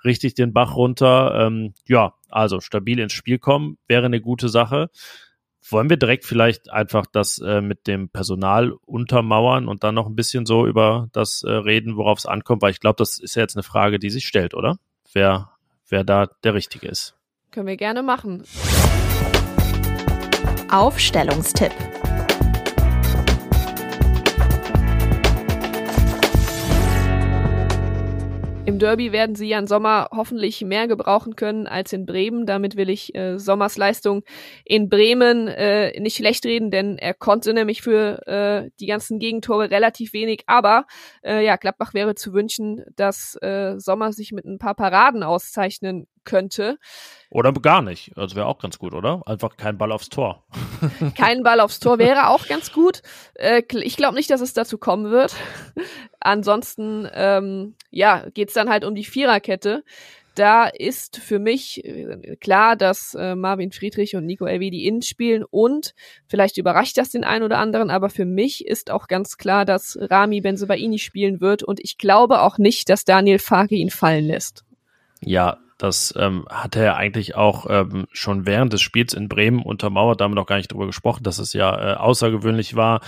[0.04, 1.46] richtig den Bach runter.
[1.46, 4.90] Ähm, ja, also stabil ins Spiel kommen wäre eine gute Sache.
[5.70, 10.16] Wollen wir direkt vielleicht einfach das äh, mit dem Personal untermauern und dann noch ein
[10.16, 12.62] bisschen so über das äh, reden, worauf es ankommt?
[12.62, 14.78] Weil ich glaube, das ist ja jetzt eine Frage, die sich stellt, oder?
[15.12, 15.50] Wer,
[15.88, 17.14] wer da der Richtige ist.
[17.50, 18.44] Können wir gerne machen.
[20.70, 21.72] Aufstellungstipp.
[28.68, 32.44] Im Derby werden sie Jan Sommer hoffentlich mehr gebrauchen können als in Bremen.
[32.44, 34.24] Damit will ich äh, Sommers Leistung
[34.62, 39.70] in Bremen äh, nicht schlecht reden, denn er konnte nämlich für äh, die ganzen Gegentore
[39.70, 40.42] relativ wenig.
[40.48, 40.84] Aber
[41.24, 46.06] äh, ja, Gladbach wäre zu wünschen, dass äh, Sommer sich mit ein paar Paraden auszeichnen
[46.28, 46.78] könnte.
[47.30, 48.16] Oder gar nicht.
[48.16, 49.22] Also wäre auch ganz gut, oder?
[49.26, 50.44] Einfach kein Ball aufs Tor.
[51.16, 53.02] Kein Ball aufs Tor wäre auch ganz gut.
[53.34, 55.34] Äh, ich glaube nicht, dass es dazu kommen wird.
[56.20, 59.84] Ansonsten, ähm, ja, geht's dann halt um die Viererkette.
[60.34, 65.44] Da ist für mich äh, klar, dass äh, Marvin Friedrich und Nico Elvedi innen spielen
[65.44, 65.94] und
[66.28, 69.98] vielleicht überrascht das den einen oder anderen, aber für mich ist auch ganz klar, dass
[70.00, 74.64] Rami Benzebaini spielen wird und ich glaube auch nicht, dass Daniel Farke ihn fallen lässt.
[75.20, 79.62] Ja, das ähm, hat er ja eigentlich auch ähm, schon während des Spiels in Bremen
[79.62, 80.20] untermauert.
[80.20, 83.00] Da haben wir noch gar nicht drüber gesprochen, dass es ja äh, außergewöhnlich war,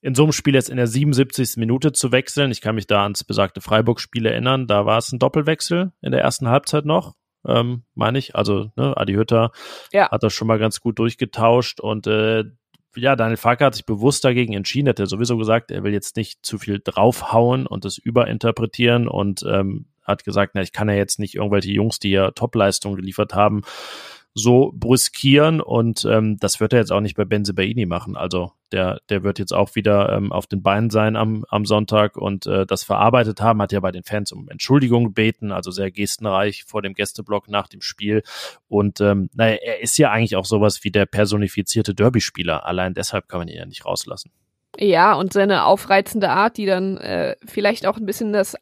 [0.00, 1.56] in so einem Spiel jetzt in der 77.
[1.56, 2.50] Minute zu wechseln.
[2.50, 4.66] Ich kann mich da ans besagte Freiburg-Spiel erinnern.
[4.66, 7.14] Da war es ein Doppelwechsel in der ersten Halbzeit noch,
[7.46, 8.34] ähm, meine ich.
[8.34, 9.52] Also ne, Adi Hütter
[9.92, 10.10] Ja.
[10.10, 12.44] hat das schon mal ganz gut durchgetauscht und äh,
[12.94, 16.16] ja, Daniel Farke hat sich bewusst dagegen entschieden, hat er sowieso gesagt, er will jetzt
[16.16, 20.94] nicht zu viel draufhauen und das überinterpretieren und ähm, hat gesagt, na, ich kann ja
[20.94, 23.62] jetzt nicht irgendwelche Jungs, die ja Topleistungen geliefert haben,
[24.34, 28.16] so brüskieren und ähm, das wird er jetzt auch nicht bei Benzebaini machen.
[28.16, 32.16] Also der, der wird jetzt auch wieder ähm, auf den Beinen sein am, am Sonntag
[32.16, 35.90] und äh, das verarbeitet haben, hat ja bei den Fans um Entschuldigung gebeten, also sehr
[35.90, 38.22] gestenreich vor dem Gästeblock nach dem Spiel.
[38.68, 42.64] Und ähm, naja, er ist ja eigentlich auch sowas wie der personifizierte Derby-Spieler.
[42.64, 44.32] Allein deshalb kann man ihn ja nicht rauslassen.
[44.78, 48.56] Ja, und seine aufreizende Art, die dann äh, vielleicht auch ein bisschen das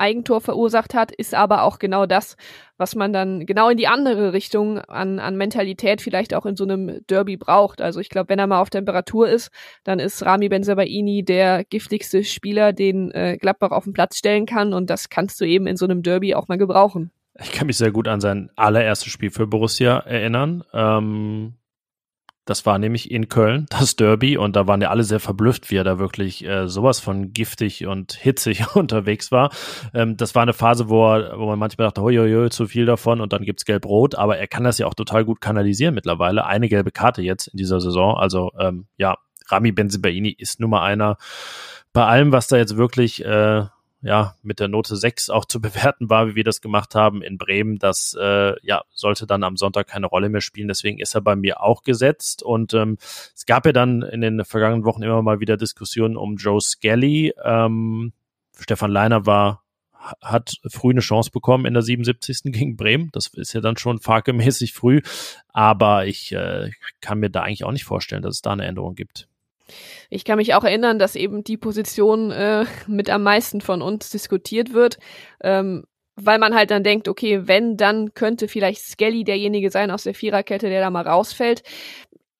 [0.00, 2.36] Eigentor verursacht hat, ist aber auch genau das,
[2.78, 6.64] was man dann genau in die andere Richtung an, an Mentalität vielleicht auch in so
[6.64, 7.80] einem Derby braucht.
[7.80, 9.50] Also ich glaube, wenn er mal auf Temperatur ist,
[9.84, 14.72] dann ist Rami Benzabaini der giftigste Spieler, den äh, Gladbach auf den Platz stellen kann
[14.72, 17.10] und das kannst du eben in so einem Derby auch mal gebrauchen.
[17.38, 20.64] Ich kann mich sehr gut an sein allererstes Spiel für Borussia erinnern.
[20.72, 21.54] Ähm,
[22.50, 25.76] das war nämlich in Köln, das Derby, und da waren ja alle sehr verblüfft, wie
[25.76, 29.50] er da wirklich äh, sowas von giftig und hitzig unterwegs war.
[29.94, 33.20] Ähm, das war eine Phase, wo, er, wo man manchmal dachte, hoi, zu viel davon
[33.20, 36.44] und dann gibt's gelb-rot, aber er kann das ja auch total gut kanalisieren mittlerweile.
[36.44, 38.16] Eine gelbe Karte jetzt in dieser Saison.
[38.16, 39.16] Also ähm, ja,
[39.48, 41.16] Rami Benzibaini ist Nummer einer
[41.92, 43.64] bei allem, was da jetzt wirklich äh,
[44.02, 47.38] ja, mit der Note 6 auch zu bewerten war, wie wir das gemacht haben in
[47.38, 47.78] Bremen.
[47.78, 50.68] Das äh, ja, sollte dann am Sonntag keine Rolle mehr spielen.
[50.68, 52.42] Deswegen ist er bei mir auch gesetzt.
[52.42, 52.96] Und ähm,
[53.34, 57.34] es gab ja dann in den vergangenen Wochen immer mal wieder Diskussionen um Joe Skelly.
[57.44, 58.12] Ähm,
[58.58, 59.62] Stefan Leiner war
[60.22, 62.40] hat früh eine Chance bekommen in der 77.
[62.52, 63.10] gegen Bremen.
[63.12, 65.02] Das ist ja dann schon farkemäßig früh.
[65.48, 66.70] Aber ich äh,
[67.00, 69.28] kann mir da eigentlich auch nicht vorstellen, dass es da eine Änderung gibt.
[70.08, 74.10] Ich kann mich auch erinnern, dass eben die Position äh, mit am meisten von uns
[74.10, 74.98] diskutiert wird,
[75.42, 75.84] ähm,
[76.16, 80.14] weil man halt dann denkt, okay, wenn, dann könnte vielleicht Skelly derjenige sein aus der
[80.14, 81.62] Viererkette, der da mal rausfällt.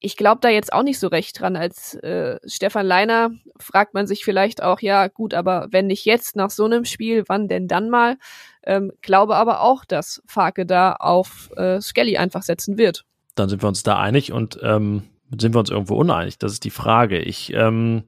[0.02, 1.56] Ich glaube da jetzt auch nicht so recht dran.
[1.56, 6.36] Als äh, Stefan Leiner fragt man sich vielleicht auch, ja gut, aber wenn nicht jetzt
[6.36, 8.16] nach so einem Spiel, wann denn dann mal?
[8.62, 13.04] Ähm, glaube aber auch, dass Farke da auf äh, Skelly einfach setzen wird.
[13.34, 15.02] Dann sind wir uns da einig und ähm,
[15.38, 16.38] sind wir uns irgendwo uneinig?
[16.38, 17.18] Das ist die Frage.
[17.18, 18.04] Ich, ähm,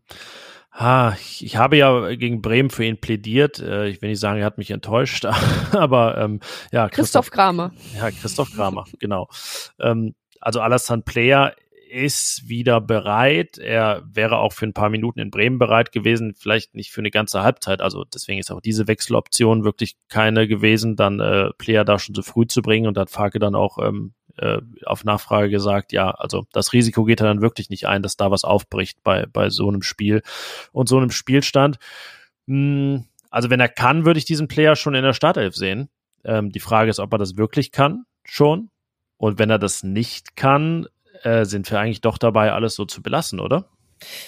[0.73, 3.61] ha, ich, ich habe ja gegen Bremen für ihn plädiert.
[3.61, 5.25] Äh, ich will nicht sagen, er hat mich enttäuscht,
[5.73, 6.41] aber ähm,
[6.73, 6.89] ja.
[6.89, 7.73] Christoph, Christoph Kramer.
[7.97, 9.29] Ja, Christoph Kramer, genau.
[9.79, 11.55] Ähm, also Alassane Player
[11.93, 13.59] ist wieder bereit.
[13.59, 17.11] Er wäre auch für ein paar Minuten in Bremen bereit gewesen, vielleicht nicht für eine
[17.11, 17.83] ganze Halbzeit.
[17.83, 22.23] Also deswegen ist auch diese Wechseloption wirklich keine gewesen, dann äh, Player da schon so
[22.23, 26.47] früh zu bringen und hat Farke dann auch ähm, äh, auf Nachfrage gesagt, ja, also
[26.53, 29.69] das Risiko geht er dann wirklich nicht ein, dass da was aufbricht bei, bei so
[29.69, 30.23] einem Spiel
[30.73, 31.79] und so einem Spielstand.
[32.47, 35.89] Hm, also wenn er kann, würde ich diesen Player schon in der Startelf sehen.
[36.25, 38.71] Ähm, die Frage ist, ob er das wirklich kann, schon.
[39.17, 40.87] Und wenn er das nicht kann,
[41.23, 43.67] äh, sind wir eigentlich doch dabei, alles so zu belassen, oder?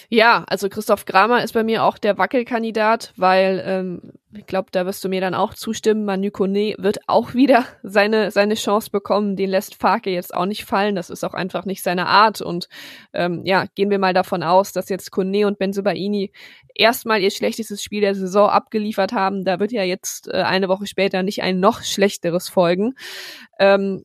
[0.09, 4.85] Ja, also Christoph Kramer ist bei mir auch der Wackelkandidat, weil ähm, ich glaube, da
[4.87, 6.05] wirst du mir dann auch zustimmen.
[6.05, 9.37] Manu Kone wird auch wieder seine seine Chance bekommen.
[9.37, 10.95] Den lässt Farke jetzt auch nicht fallen.
[10.95, 12.41] Das ist auch einfach nicht seine Art.
[12.41, 12.69] Und
[13.13, 16.33] ähm, ja, gehen wir mal davon aus, dass jetzt Kone und Benzobaini
[16.75, 19.45] erstmal ihr schlechtestes Spiel der Saison abgeliefert haben.
[19.45, 22.95] Da wird ja jetzt äh, eine Woche später nicht ein noch schlechteres folgen.
[23.59, 24.05] Ähm,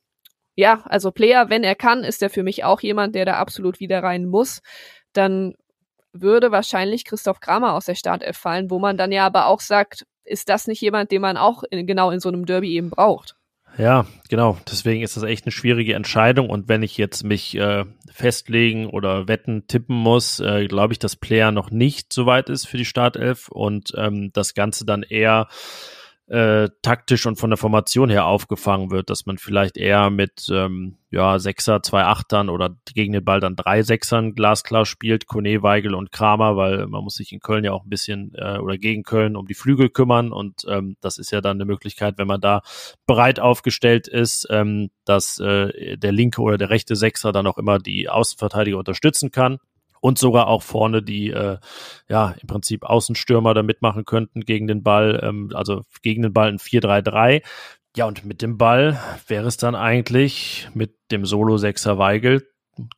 [0.56, 3.80] ja, also Player, wenn er kann, ist er für mich auch jemand, der da absolut
[3.80, 4.62] wieder rein muss
[5.20, 5.54] dann
[6.14, 10.06] würde wahrscheinlich Christoph Kramer aus der Startelf fallen, wo man dann ja aber auch sagt,
[10.24, 13.36] ist das nicht jemand, den man auch in, genau in so einem Derby eben braucht?
[13.78, 14.58] Ja, genau.
[14.70, 16.50] Deswegen ist das echt eine schwierige Entscheidung.
[16.50, 21.16] Und wenn ich jetzt mich äh, festlegen oder wetten, tippen muss, äh, glaube ich, dass
[21.16, 25.48] Player noch nicht so weit ist für die Startelf und ähm, das Ganze dann eher
[26.30, 30.98] äh, taktisch und von der Formation her aufgefangen wird, dass man vielleicht eher mit ähm,
[31.10, 35.96] ja, Sechser, zwei Achtern oder gegen den Ball dann drei Sechsern glasklar spielt, Kone, Weigel
[35.96, 39.02] und Kramer, weil man muss sich in Köln ja auch ein bisschen äh, oder gegen
[39.02, 42.42] Köln um die Flügel kümmern und ähm, das ist ja dann eine Möglichkeit, wenn man
[42.42, 42.62] da
[43.08, 47.80] bereit aufgestellt ist, ähm, dass äh, der linke oder der rechte Sechser dann auch immer
[47.80, 49.58] die Außenverteidiger unterstützen kann
[50.02, 51.58] und sogar auch vorne die äh,
[52.08, 56.50] ja im Prinzip Außenstürmer da mitmachen könnten gegen den Ball, ähm, also gegen den Ball
[56.50, 57.42] ein 4-3-3.
[57.96, 62.48] Ja, und mit dem Ball wäre es dann eigentlich mit dem Solo-Sechser Weigel,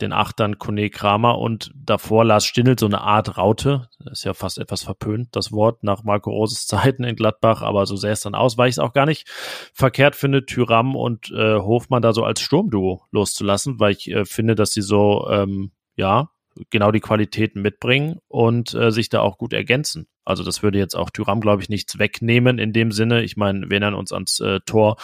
[0.01, 3.89] den Achtern Kone Kramer und davor Lars Stindl so eine Art Raute.
[3.99, 7.85] Das ist ja fast etwas verpönt, das Wort, nach Marco Roses Zeiten in Gladbach, aber
[7.85, 9.27] so sähe es dann aus, weil ich es auch gar nicht
[9.73, 14.55] verkehrt finde, Tyram und äh, Hofmann da so als Sturmduo loszulassen, weil ich äh, finde,
[14.55, 16.29] dass sie so, ähm, ja,
[16.69, 20.07] genau die Qualitäten mitbringen und äh, sich da auch gut ergänzen.
[20.23, 23.23] Also das würde jetzt auch Tyram, glaube ich, nichts wegnehmen in dem Sinne.
[23.23, 24.97] Ich meine, wir erinnern uns ans äh, Tor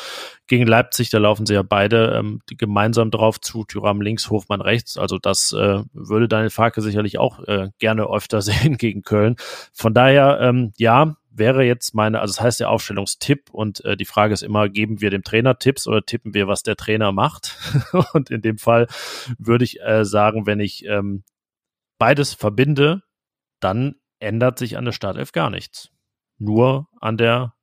[0.45, 4.98] gegen Leipzig, da laufen sie ja beide ähm, gemeinsam drauf zu, Tyram links, Hofmann rechts.
[4.98, 9.36] Also das äh, würde Daniel Farke sicherlich auch äh, gerne öfter sehen gegen Köln.
[9.74, 14.06] Von daher, ähm, ja, wäre jetzt meine, also das heißt der Aufstellungstipp und äh, die
[14.06, 17.58] Frage ist immer, geben wir dem Trainer Tipps oder tippen wir, was der Trainer macht?
[18.14, 18.88] und in dem Fall
[19.38, 21.24] würde ich äh, sagen, wenn ich ähm,
[21.98, 23.02] beides verbinde,
[23.60, 25.89] dann ändert sich an der Startelf gar nichts.
[26.38, 27.54] Nur an der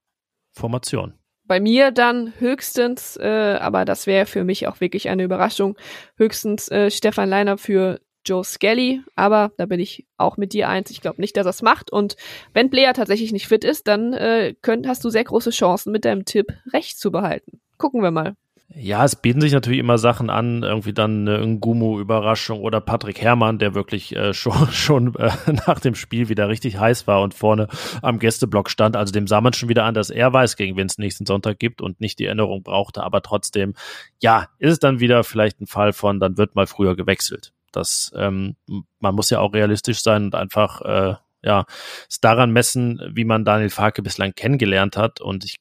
[0.52, 1.14] Formation.
[1.46, 5.76] Bei mir dann höchstens, äh, aber das wäre für mich auch wirklich eine Überraschung,
[6.16, 10.90] höchstens äh, Stefan Leiner für Joe Skelly, aber da bin ich auch mit dir eins.
[10.90, 11.92] Ich glaube nicht, dass er es macht.
[11.92, 12.16] Und
[12.54, 16.06] wenn Blair tatsächlich nicht fit ist, dann äh, könnt, hast du sehr große Chancen, mit
[16.06, 17.60] deinem Tipp recht zu behalten.
[17.76, 18.34] Gucken wir mal.
[18.68, 23.58] Ja, es bieten sich natürlich immer Sachen an, irgendwie dann eine Ngumu-Überraschung oder Patrick Herrmann,
[23.58, 25.30] der wirklich äh, schon, schon äh,
[25.66, 27.68] nach dem Spiel wieder richtig heiß war und vorne
[28.02, 28.96] am Gästeblock stand.
[28.96, 31.58] Also dem sah man schon wieder an, dass er weiß, gegen wen es nächsten Sonntag
[31.58, 33.02] gibt und nicht die Erinnerung brauchte.
[33.02, 33.74] Aber trotzdem,
[34.20, 37.52] ja, ist es dann wieder vielleicht ein Fall von, dann wird mal früher gewechselt.
[37.70, 38.56] Das, ähm,
[38.98, 41.66] man muss ja auch realistisch sein und einfach äh, ja,
[42.08, 45.20] es daran messen, wie man Daniel Farke bislang kennengelernt hat.
[45.20, 45.56] Und ich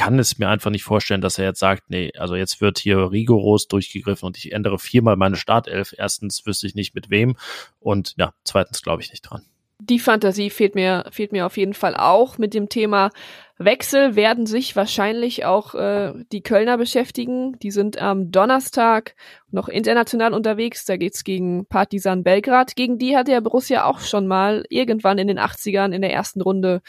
[0.00, 3.10] kann es mir einfach nicht vorstellen, dass er jetzt sagt, nee, also jetzt wird hier
[3.12, 5.94] rigoros durchgegriffen und ich ändere viermal meine Startelf.
[5.94, 7.36] Erstens wüsste ich nicht mit wem
[7.80, 9.44] und ja, zweitens glaube ich nicht dran.
[9.78, 12.38] Die Fantasie fehlt mir, fehlt mir auf jeden Fall auch.
[12.38, 13.10] Mit dem Thema
[13.58, 17.58] Wechsel werden sich wahrscheinlich auch äh, die Kölner beschäftigen.
[17.58, 19.14] Die sind am Donnerstag
[19.50, 20.86] noch international unterwegs.
[20.86, 22.74] Da geht's gegen Partizan Belgrad.
[22.74, 26.40] Gegen die hat der Borussia auch schon mal irgendwann in den 80ern in der ersten
[26.40, 26.80] Runde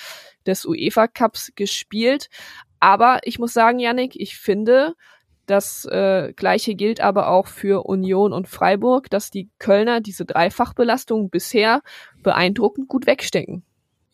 [0.45, 2.30] des UEFA Cups gespielt.
[2.82, 4.96] Aber ich muss sagen, Yannick, ich finde,
[5.46, 11.30] das äh, gleiche gilt aber auch für Union und Freiburg, dass die Kölner diese Dreifachbelastung
[11.30, 11.82] bisher
[12.24, 13.64] beeindruckend gut wegstecken.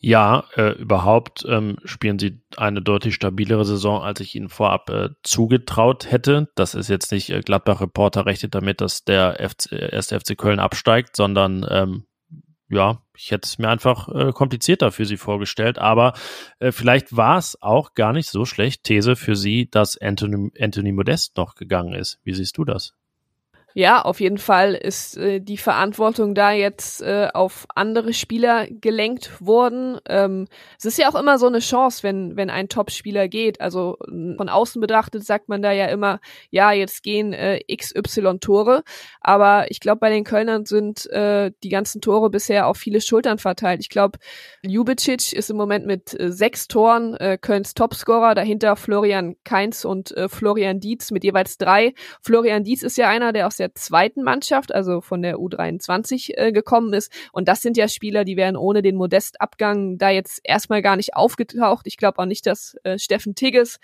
[0.00, 5.08] Ja, äh, überhaupt ähm, spielen sie eine deutlich stabilere Saison, als ich ihnen vorab äh,
[5.24, 6.48] zugetraut hätte.
[6.54, 11.16] Das ist jetzt nicht äh, Gladbach-Reporter rechnet damit, dass der FC, erste FC Köln absteigt,
[11.16, 12.04] sondern ähm,
[12.68, 16.12] ja, ich hätte es mir einfach äh, komplizierter für sie vorgestellt, aber
[16.58, 20.92] äh, vielleicht war es auch gar nicht so schlecht, These für sie, dass Anthony, Anthony
[20.92, 22.18] Modest noch gegangen ist.
[22.24, 22.94] Wie siehst du das?
[23.78, 29.40] Ja, auf jeden Fall ist äh, die Verantwortung da jetzt äh, auf andere Spieler gelenkt
[29.40, 30.00] worden.
[30.08, 33.60] Ähm, es ist ja auch immer so eine Chance, wenn, wenn ein Top-Spieler geht.
[33.60, 36.18] Also von außen betrachtet sagt man da ja immer,
[36.50, 38.82] ja, jetzt gehen äh, XY Tore.
[39.20, 43.38] Aber ich glaube, bei den Kölnern sind äh, die ganzen Tore bisher auf viele Schultern
[43.38, 43.78] verteilt.
[43.80, 44.18] Ich glaube,
[44.62, 50.16] Ljubicic ist im Moment mit äh, sechs Toren äh, Kölns Topscorer, dahinter Florian Kainz und
[50.16, 51.94] äh, Florian Dietz mit jeweils drei.
[52.22, 56.36] Florian Dietz ist ja einer, der aus der der zweiten Mannschaft, also von der U23
[56.36, 57.12] äh, gekommen ist.
[57.32, 61.14] Und das sind ja Spieler, die wären ohne den Modestabgang da jetzt erstmal gar nicht
[61.14, 61.86] aufgetaucht.
[61.86, 63.78] Ich glaube auch nicht, dass äh, Steffen Tigges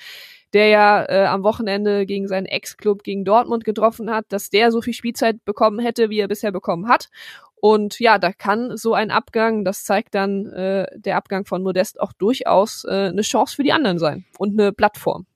[0.55, 4.81] der ja äh, am Wochenende gegen seinen Ex-Club gegen Dortmund getroffen hat, dass der so
[4.81, 7.11] viel Spielzeit bekommen hätte, wie er bisher bekommen hat.
[7.57, 12.01] Und ja, da kann so ein Abgang, das zeigt dann äh, der Abgang von Modest
[12.01, 15.27] auch durchaus äh, eine Chance für die anderen sein und eine Plattform.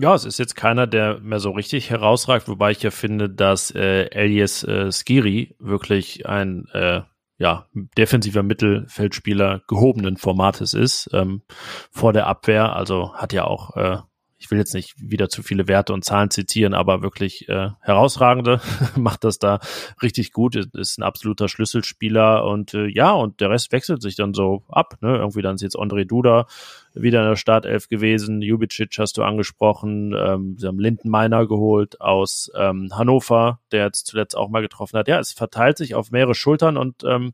[0.00, 3.70] Ja, es ist jetzt keiner, der mehr so richtig herausragt, wobei ich ja finde, dass
[3.72, 7.02] äh, Elias äh, Skiri wirklich ein äh,
[7.38, 7.66] ja,
[7.98, 11.42] defensiver Mittelfeldspieler gehobenen Formates ist ähm,
[11.90, 12.76] vor der Abwehr.
[12.76, 13.98] Also hat ja auch äh,
[14.42, 18.60] ich will jetzt nicht wieder zu viele Werte und Zahlen zitieren, aber wirklich äh, herausragende,
[18.96, 19.60] macht das da
[20.02, 24.34] richtig gut, ist ein absoluter Schlüsselspieler und äh, ja, und der Rest wechselt sich dann
[24.34, 24.96] so ab.
[25.00, 25.16] Ne?
[25.16, 26.46] Irgendwie dann ist jetzt André Duda
[26.94, 32.50] wieder in der Startelf gewesen, Jubicic hast du angesprochen, ähm, sie haben Lindenmeiner geholt aus
[32.56, 35.08] ähm, Hannover, der jetzt zuletzt auch mal getroffen hat.
[35.08, 37.32] Ja, es verteilt sich auf mehrere Schultern und ähm,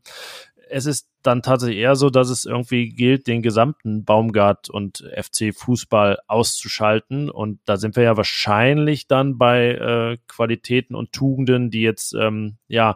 [0.69, 5.53] es ist dann tatsächlich eher so, dass es irgendwie gilt, den gesamten Baumgart und FC
[5.53, 7.29] Fußball auszuschalten.
[7.29, 12.57] Und da sind wir ja wahrscheinlich dann bei äh, Qualitäten und Tugenden, die jetzt ähm,
[12.67, 12.95] ja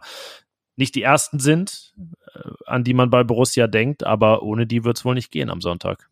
[0.76, 1.94] nicht die ersten sind,
[2.34, 5.50] äh, an die man bei Borussia denkt, aber ohne die wird es wohl nicht gehen
[5.50, 6.08] am Sonntag.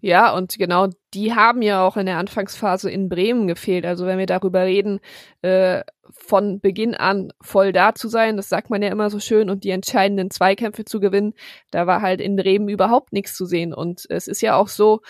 [0.00, 3.86] Ja, und genau die haben ja auch in der Anfangsphase in Bremen gefehlt.
[3.86, 5.00] Also wenn wir darüber reden,
[5.42, 9.50] äh, von Beginn an voll da zu sein, das sagt man ja immer so schön,
[9.50, 11.34] und die entscheidenden Zweikämpfe zu gewinnen,
[11.70, 13.72] da war halt in Bremen überhaupt nichts zu sehen.
[13.72, 15.00] Und es ist ja auch so,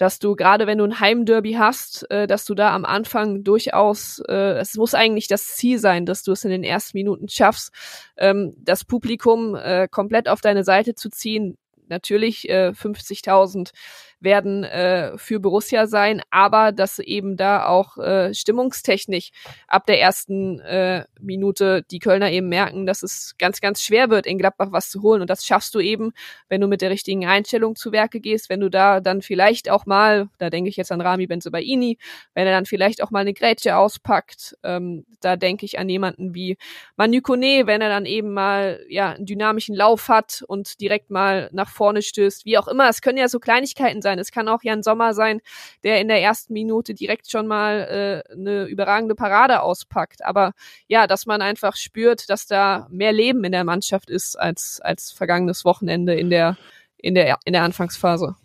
[0.00, 4.22] dass du gerade wenn du ein Heimderby hast, äh, dass du da am Anfang durchaus,
[4.28, 7.70] äh, es muss eigentlich das Ziel sein, dass du es in den ersten Minuten schaffst,
[8.16, 11.58] ähm, das Publikum äh, komplett auf deine Seite zu ziehen,
[11.90, 13.72] natürlich äh, 50.000
[14.20, 19.30] werden äh, für Borussia sein, aber dass eben da auch äh, stimmungstechnisch
[19.66, 24.26] ab der ersten äh, Minute die Kölner eben merken, dass es ganz, ganz schwer wird,
[24.26, 25.20] in Gladbach was zu holen.
[25.20, 26.12] Und das schaffst du eben,
[26.48, 29.86] wenn du mit der richtigen Einstellung zu Werke gehst, wenn du da dann vielleicht auch
[29.86, 31.98] mal, da denke ich jetzt an Rami Benzobaini,
[32.34, 36.34] wenn er dann vielleicht auch mal eine Grätsche auspackt, ähm, da denke ich an jemanden
[36.34, 36.56] wie
[36.96, 41.48] Manu Kone, wenn er dann eben mal ja einen dynamischen Lauf hat und direkt mal
[41.52, 42.88] nach vorne stößt, wie auch immer.
[42.88, 44.18] Es können ja so Kleinigkeiten sein, sein.
[44.18, 45.40] Es kann auch Jan Sommer sein,
[45.84, 50.24] der in der ersten Minute direkt schon mal äh, eine überragende Parade auspackt.
[50.24, 50.52] Aber
[50.88, 55.12] ja, dass man einfach spürt, dass da mehr Leben in der Mannschaft ist als, als
[55.12, 56.56] vergangenes Wochenende in der,
[56.96, 58.36] in der, in der Anfangsphase.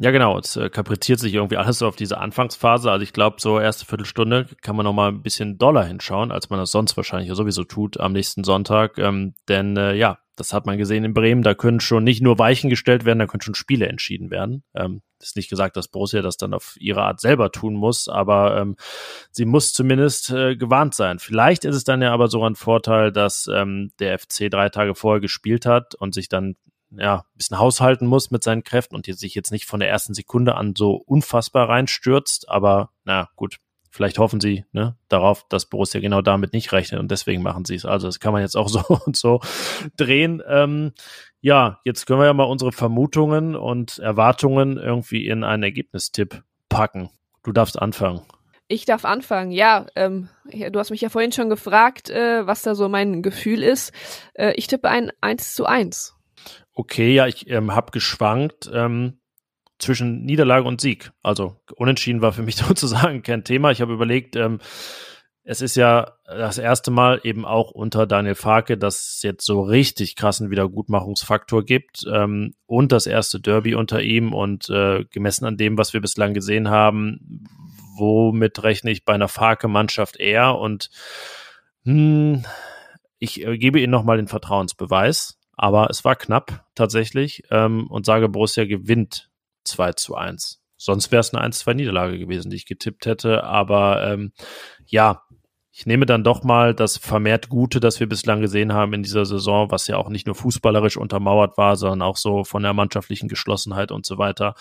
[0.00, 0.38] Ja, genau.
[0.38, 2.90] Es äh, kapriziert sich irgendwie alles so auf diese Anfangsphase.
[2.90, 6.48] Also ich glaube, so erste Viertelstunde kann man noch mal ein bisschen doller hinschauen, als
[6.48, 8.96] man das sonst wahrscheinlich sowieso tut am nächsten Sonntag.
[8.98, 11.42] Ähm, denn äh, ja, das hat man gesehen in Bremen.
[11.42, 14.62] Da können schon nicht nur Weichen gestellt werden, da können schon Spiele entschieden werden.
[14.74, 18.56] Ähm, ist nicht gesagt, dass Borussia das dann auf ihre Art selber tun muss, aber
[18.58, 18.76] ähm,
[19.30, 21.18] sie muss zumindest äh, gewarnt sein.
[21.18, 24.94] Vielleicht ist es dann ja aber so ein Vorteil, dass ähm, der FC drei Tage
[24.94, 26.56] vorher gespielt hat und sich dann
[26.90, 30.14] ja, ein bisschen haushalten muss mit seinen Kräften und sich jetzt nicht von der ersten
[30.14, 32.48] Sekunde an so unfassbar reinstürzt.
[32.48, 33.58] Aber na gut,
[33.90, 37.74] vielleicht hoffen sie ne, darauf, dass Borussia genau damit nicht rechnet und deswegen machen sie
[37.74, 37.84] es.
[37.84, 39.40] Also das kann man jetzt auch so und so
[39.96, 40.42] drehen.
[40.46, 40.92] Ähm,
[41.40, 47.10] ja, jetzt können wir ja mal unsere Vermutungen und Erwartungen irgendwie in einen Ergebnistipp packen.
[47.42, 48.22] Du darfst anfangen.
[48.66, 49.86] Ich darf anfangen, ja.
[49.96, 53.92] Ähm, du hast mich ja vorhin schon gefragt, äh, was da so mein Gefühl ist.
[54.34, 56.14] Äh, ich tippe ein 1 zu 1.
[56.74, 59.20] Okay, ja, ich ähm, habe geschwankt ähm,
[59.78, 61.12] zwischen Niederlage und Sieg.
[61.22, 63.70] Also unentschieden war für mich sozusagen kein Thema.
[63.70, 64.58] Ich habe überlegt, ähm,
[65.44, 69.62] es ist ja das erste Mal eben auch unter Daniel Farke, dass es jetzt so
[69.62, 75.56] richtig krassen Wiedergutmachungsfaktor gibt ähm, und das erste Derby unter ihm und äh, gemessen an
[75.56, 77.44] dem, was wir bislang gesehen haben,
[77.96, 80.90] womit rechne ich bei einer Farke-Mannschaft eher und
[81.84, 82.44] hm,
[83.18, 85.38] ich äh, gebe Ihnen nochmal den Vertrauensbeweis.
[85.56, 89.28] Aber es war knapp tatsächlich ähm, und sage, Borussia gewinnt
[89.68, 90.60] 2 zu 1.
[90.76, 93.44] Sonst wäre es eine 1-2-Niederlage gewesen, die ich getippt hätte.
[93.44, 94.32] Aber ähm,
[94.86, 95.22] ja,
[95.72, 99.24] ich nehme dann doch mal das vermehrt Gute, das wir bislang gesehen haben in dieser
[99.24, 103.28] Saison, was ja auch nicht nur fußballerisch untermauert war, sondern auch so von der mannschaftlichen
[103.28, 104.54] Geschlossenheit und so weiter.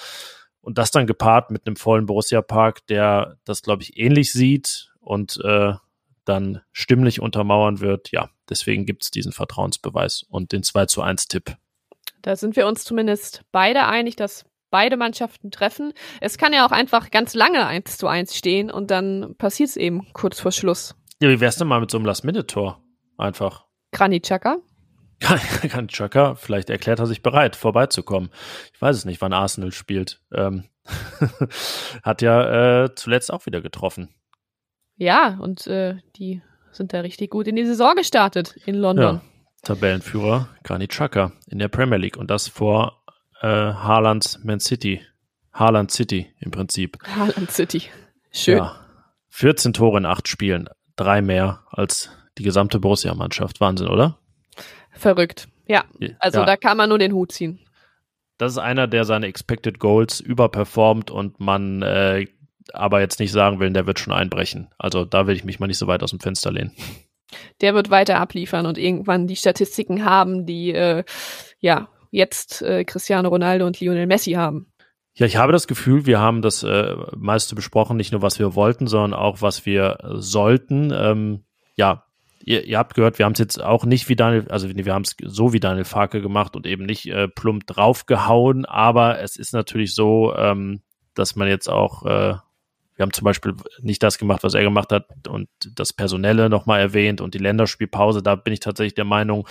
[0.62, 5.40] Und das dann gepaart mit einem vollen Borussia-Park, der das, glaube ich, ähnlich sieht und
[5.44, 5.74] äh,
[6.26, 8.12] dann stimmlich untermauern wird.
[8.12, 11.56] Ja, deswegen gibt es diesen Vertrauensbeweis und den 2 zu 1 Tipp.
[12.22, 15.94] Da sind wir uns zumindest beide einig, dass beide Mannschaften treffen.
[16.22, 19.78] Es kann ja auch einfach ganz lange 1 zu 1 stehen und dann passiert es
[19.78, 20.96] eben kurz vor Schluss.
[21.22, 22.82] Ja, wie wär's denn mal mit so einem Last-Minute-Tor?
[23.18, 23.66] Einfach.
[23.92, 24.58] Granit Xhaka?
[25.20, 28.30] Granit Xhaka, vielleicht erklärt er sich bereit, vorbeizukommen.
[28.74, 30.22] Ich weiß es nicht, wann Arsenal spielt.
[30.34, 30.66] Ähm,
[32.04, 34.14] hat ja äh, zuletzt auch wieder getroffen.
[34.96, 36.42] Ja, und äh, die
[36.72, 39.16] sind da richtig gut in die Saison gestartet in London.
[39.16, 39.22] Ja,
[39.64, 43.04] Tabellenführer Granit Xhaka in der Premier League und das vor
[43.42, 45.02] äh, Haalands Man City.
[45.54, 46.98] Haaland City im Prinzip.
[47.04, 47.84] Haaland City.
[48.32, 48.58] Schön.
[48.58, 48.76] Ja.
[49.30, 50.70] 14 Tore in acht Spielen.
[50.96, 53.60] Drei mehr als die gesamte Borussia-Mannschaft.
[53.60, 54.20] Wahnsinn, oder?
[54.92, 55.48] Verrückt.
[55.68, 55.86] Ja.
[56.20, 56.46] Also ja.
[56.46, 57.60] da kann man nur den Hut ziehen.
[58.38, 62.28] Das ist einer, der seine Expected Goals überperformt und man äh,
[62.74, 64.70] aber jetzt nicht sagen will, der wird schon einbrechen.
[64.78, 66.72] Also da will ich mich mal nicht so weit aus dem Fenster lehnen.
[67.62, 71.04] Der wird weiter abliefern und irgendwann die Statistiken haben, die äh,
[71.60, 74.72] ja jetzt äh, Cristiano Ronaldo und Lionel Messi haben.
[75.14, 78.54] Ja, ich habe das Gefühl, wir haben das äh, meiste besprochen, nicht nur was wir
[78.54, 80.92] wollten, sondern auch was wir sollten.
[80.94, 81.44] Ähm,
[81.76, 82.04] ja,
[82.44, 85.04] ihr, ihr habt gehört, wir haben es jetzt auch nicht wie Daniel, also wir haben
[85.04, 89.54] es so wie Daniel Farke gemacht und eben nicht äh, plump draufgehauen, aber es ist
[89.54, 90.82] natürlich so, ähm,
[91.16, 92.36] dass man jetzt auch äh,
[92.98, 96.80] wir haben zum Beispiel nicht das gemacht, was er gemacht hat und das Personelle nochmal
[96.80, 98.24] erwähnt und die Länderspielpause.
[98.24, 99.48] Da bin ich tatsächlich der Meinung,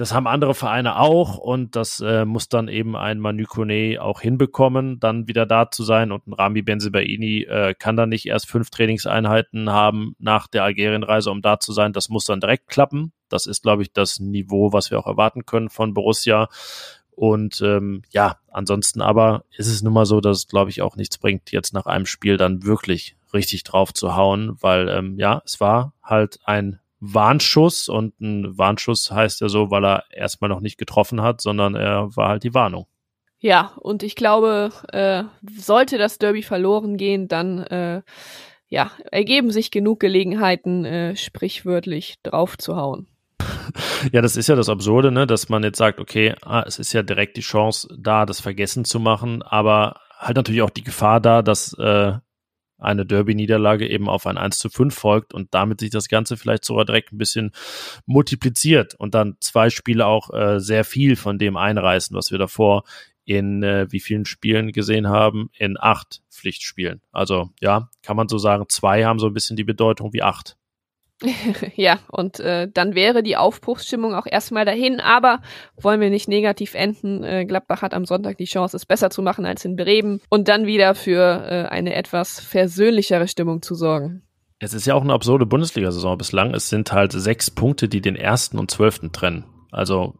[0.00, 4.22] das haben andere Vereine auch und das äh, muss dann eben ein Manu Kone auch
[4.22, 8.48] hinbekommen, dann wieder da zu sein und ein Rami Benzibaini äh, kann dann nicht erst
[8.48, 11.92] fünf Trainingseinheiten haben nach der Algerienreise, um da zu sein.
[11.92, 13.12] Das muss dann direkt klappen.
[13.28, 16.48] Das ist, glaube ich, das Niveau, was wir auch erwarten können von Borussia.
[17.10, 20.96] Und ähm, ja, ansonsten aber ist es nun mal so, dass es, glaube ich, auch
[20.96, 25.42] nichts bringt, jetzt nach einem Spiel dann wirklich richtig drauf zu hauen, weil ähm, ja,
[25.44, 30.60] es war halt ein Warnschuss und ein Warnschuss heißt ja so, weil er erstmal noch
[30.60, 32.86] nicht getroffen hat, sondern er war halt die Warnung.
[33.38, 35.24] Ja, und ich glaube, äh,
[35.58, 38.02] sollte das Derby verloren gehen, dann äh,
[38.68, 43.06] ja, ergeben sich genug Gelegenheiten, äh, sprichwörtlich drauf zu hauen.
[44.12, 46.92] Ja, das ist ja das Absurde, ne, dass man jetzt sagt, okay, ah, es ist
[46.92, 51.20] ja direkt die Chance da, das vergessen zu machen, aber halt natürlich auch die Gefahr
[51.20, 52.14] da, dass äh,
[52.80, 56.64] eine Derby-Niederlage eben auf ein 1 zu 5 folgt und damit sich das Ganze vielleicht
[56.64, 57.52] sogar direkt ein bisschen
[58.06, 62.84] multipliziert und dann zwei Spiele auch äh, sehr viel von dem einreißen, was wir davor
[63.24, 65.50] in äh, wie vielen Spielen gesehen haben?
[65.56, 67.00] In acht Pflichtspielen.
[67.12, 70.56] Also ja, kann man so sagen, zwei haben so ein bisschen die Bedeutung wie acht.
[71.76, 75.40] ja, und äh, dann wäre die Aufbruchsstimmung auch erstmal dahin, aber
[75.80, 77.22] wollen wir nicht negativ enden.
[77.22, 80.48] Äh, Gladbach hat am Sonntag die Chance, es besser zu machen als in Bremen und
[80.48, 84.22] dann wieder für äh, eine etwas versöhnlichere Stimmung zu sorgen.
[84.58, 86.54] Es ist ja auch eine absurde Bundesliga-Saison bislang.
[86.54, 89.44] Es sind halt sechs Punkte, die den ersten und zwölften trennen.
[89.70, 90.14] Also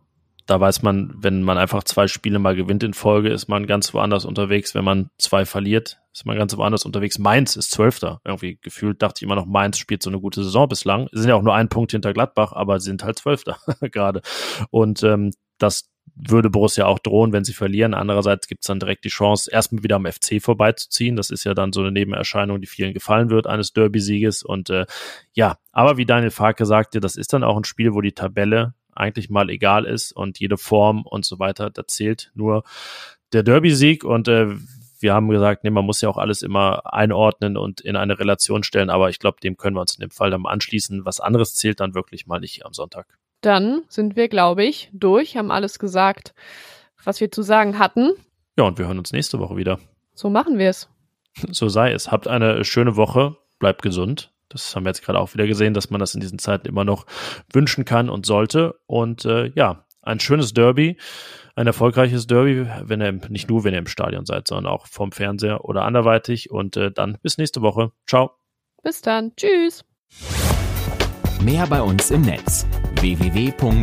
[0.50, 3.94] da weiß man, wenn man einfach zwei Spiele mal gewinnt in Folge, ist man ganz
[3.94, 4.74] woanders unterwegs.
[4.74, 7.20] Wenn man zwei verliert, ist man ganz woanders unterwegs.
[7.20, 8.20] Mainz ist Zwölfter.
[8.24, 11.08] Irgendwie gefühlt dachte ich immer noch, Mainz spielt so eine gute Saison bislang.
[11.12, 13.58] Sie sind ja auch nur ein Punkt hinter Gladbach, aber sind halt Zwölfter
[13.92, 14.22] gerade.
[14.70, 17.94] Und ähm, das würde Borussia auch drohen, wenn sie verlieren.
[17.94, 21.14] Andererseits gibt es dann direkt die Chance, erstmal wieder am FC vorbeizuziehen.
[21.14, 24.42] Das ist ja dann so eine Nebenerscheinung, die vielen gefallen wird, eines Derby-Sieges.
[24.42, 24.86] Und äh,
[25.32, 28.74] ja, aber wie Daniel Farke sagte, das ist dann auch ein Spiel, wo die Tabelle
[29.00, 32.62] eigentlich mal egal ist und jede Form und so weiter, da zählt nur
[33.32, 34.48] der Derby-Sieg und äh,
[35.00, 38.62] wir haben gesagt, nee, man muss ja auch alles immer einordnen und in eine Relation
[38.62, 41.04] stellen, aber ich glaube, dem können wir uns in dem Fall dann anschließen.
[41.04, 43.06] Was anderes zählt dann wirklich mal nicht am Sonntag.
[43.40, 46.34] Dann sind wir, glaube ich, durch, haben alles gesagt,
[47.02, 48.10] was wir zu sagen hatten.
[48.58, 49.78] Ja, und wir hören uns nächste Woche wieder.
[50.14, 50.88] So machen wir es.
[51.50, 52.10] So sei es.
[52.10, 54.32] Habt eine schöne Woche, bleibt gesund.
[54.50, 56.84] Das haben wir jetzt gerade auch wieder gesehen, dass man das in diesen Zeiten immer
[56.84, 57.06] noch
[57.52, 58.74] wünschen kann und sollte.
[58.86, 60.98] Und äh, ja, ein schönes Derby,
[61.54, 65.12] ein erfolgreiches Derby, wenn ihr nicht nur, wenn ihr im Stadion seid, sondern auch vom
[65.12, 66.50] Fernseher oder anderweitig.
[66.50, 67.92] Und äh, dann bis nächste Woche.
[68.06, 68.32] Ciao.
[68.82, 69.32] Bis dann.
[69.36, 69.84] Tschüss.
[71.40, 72.66] Mehr bei uns im Netz
[73.00, 73.80] www.rp-online.de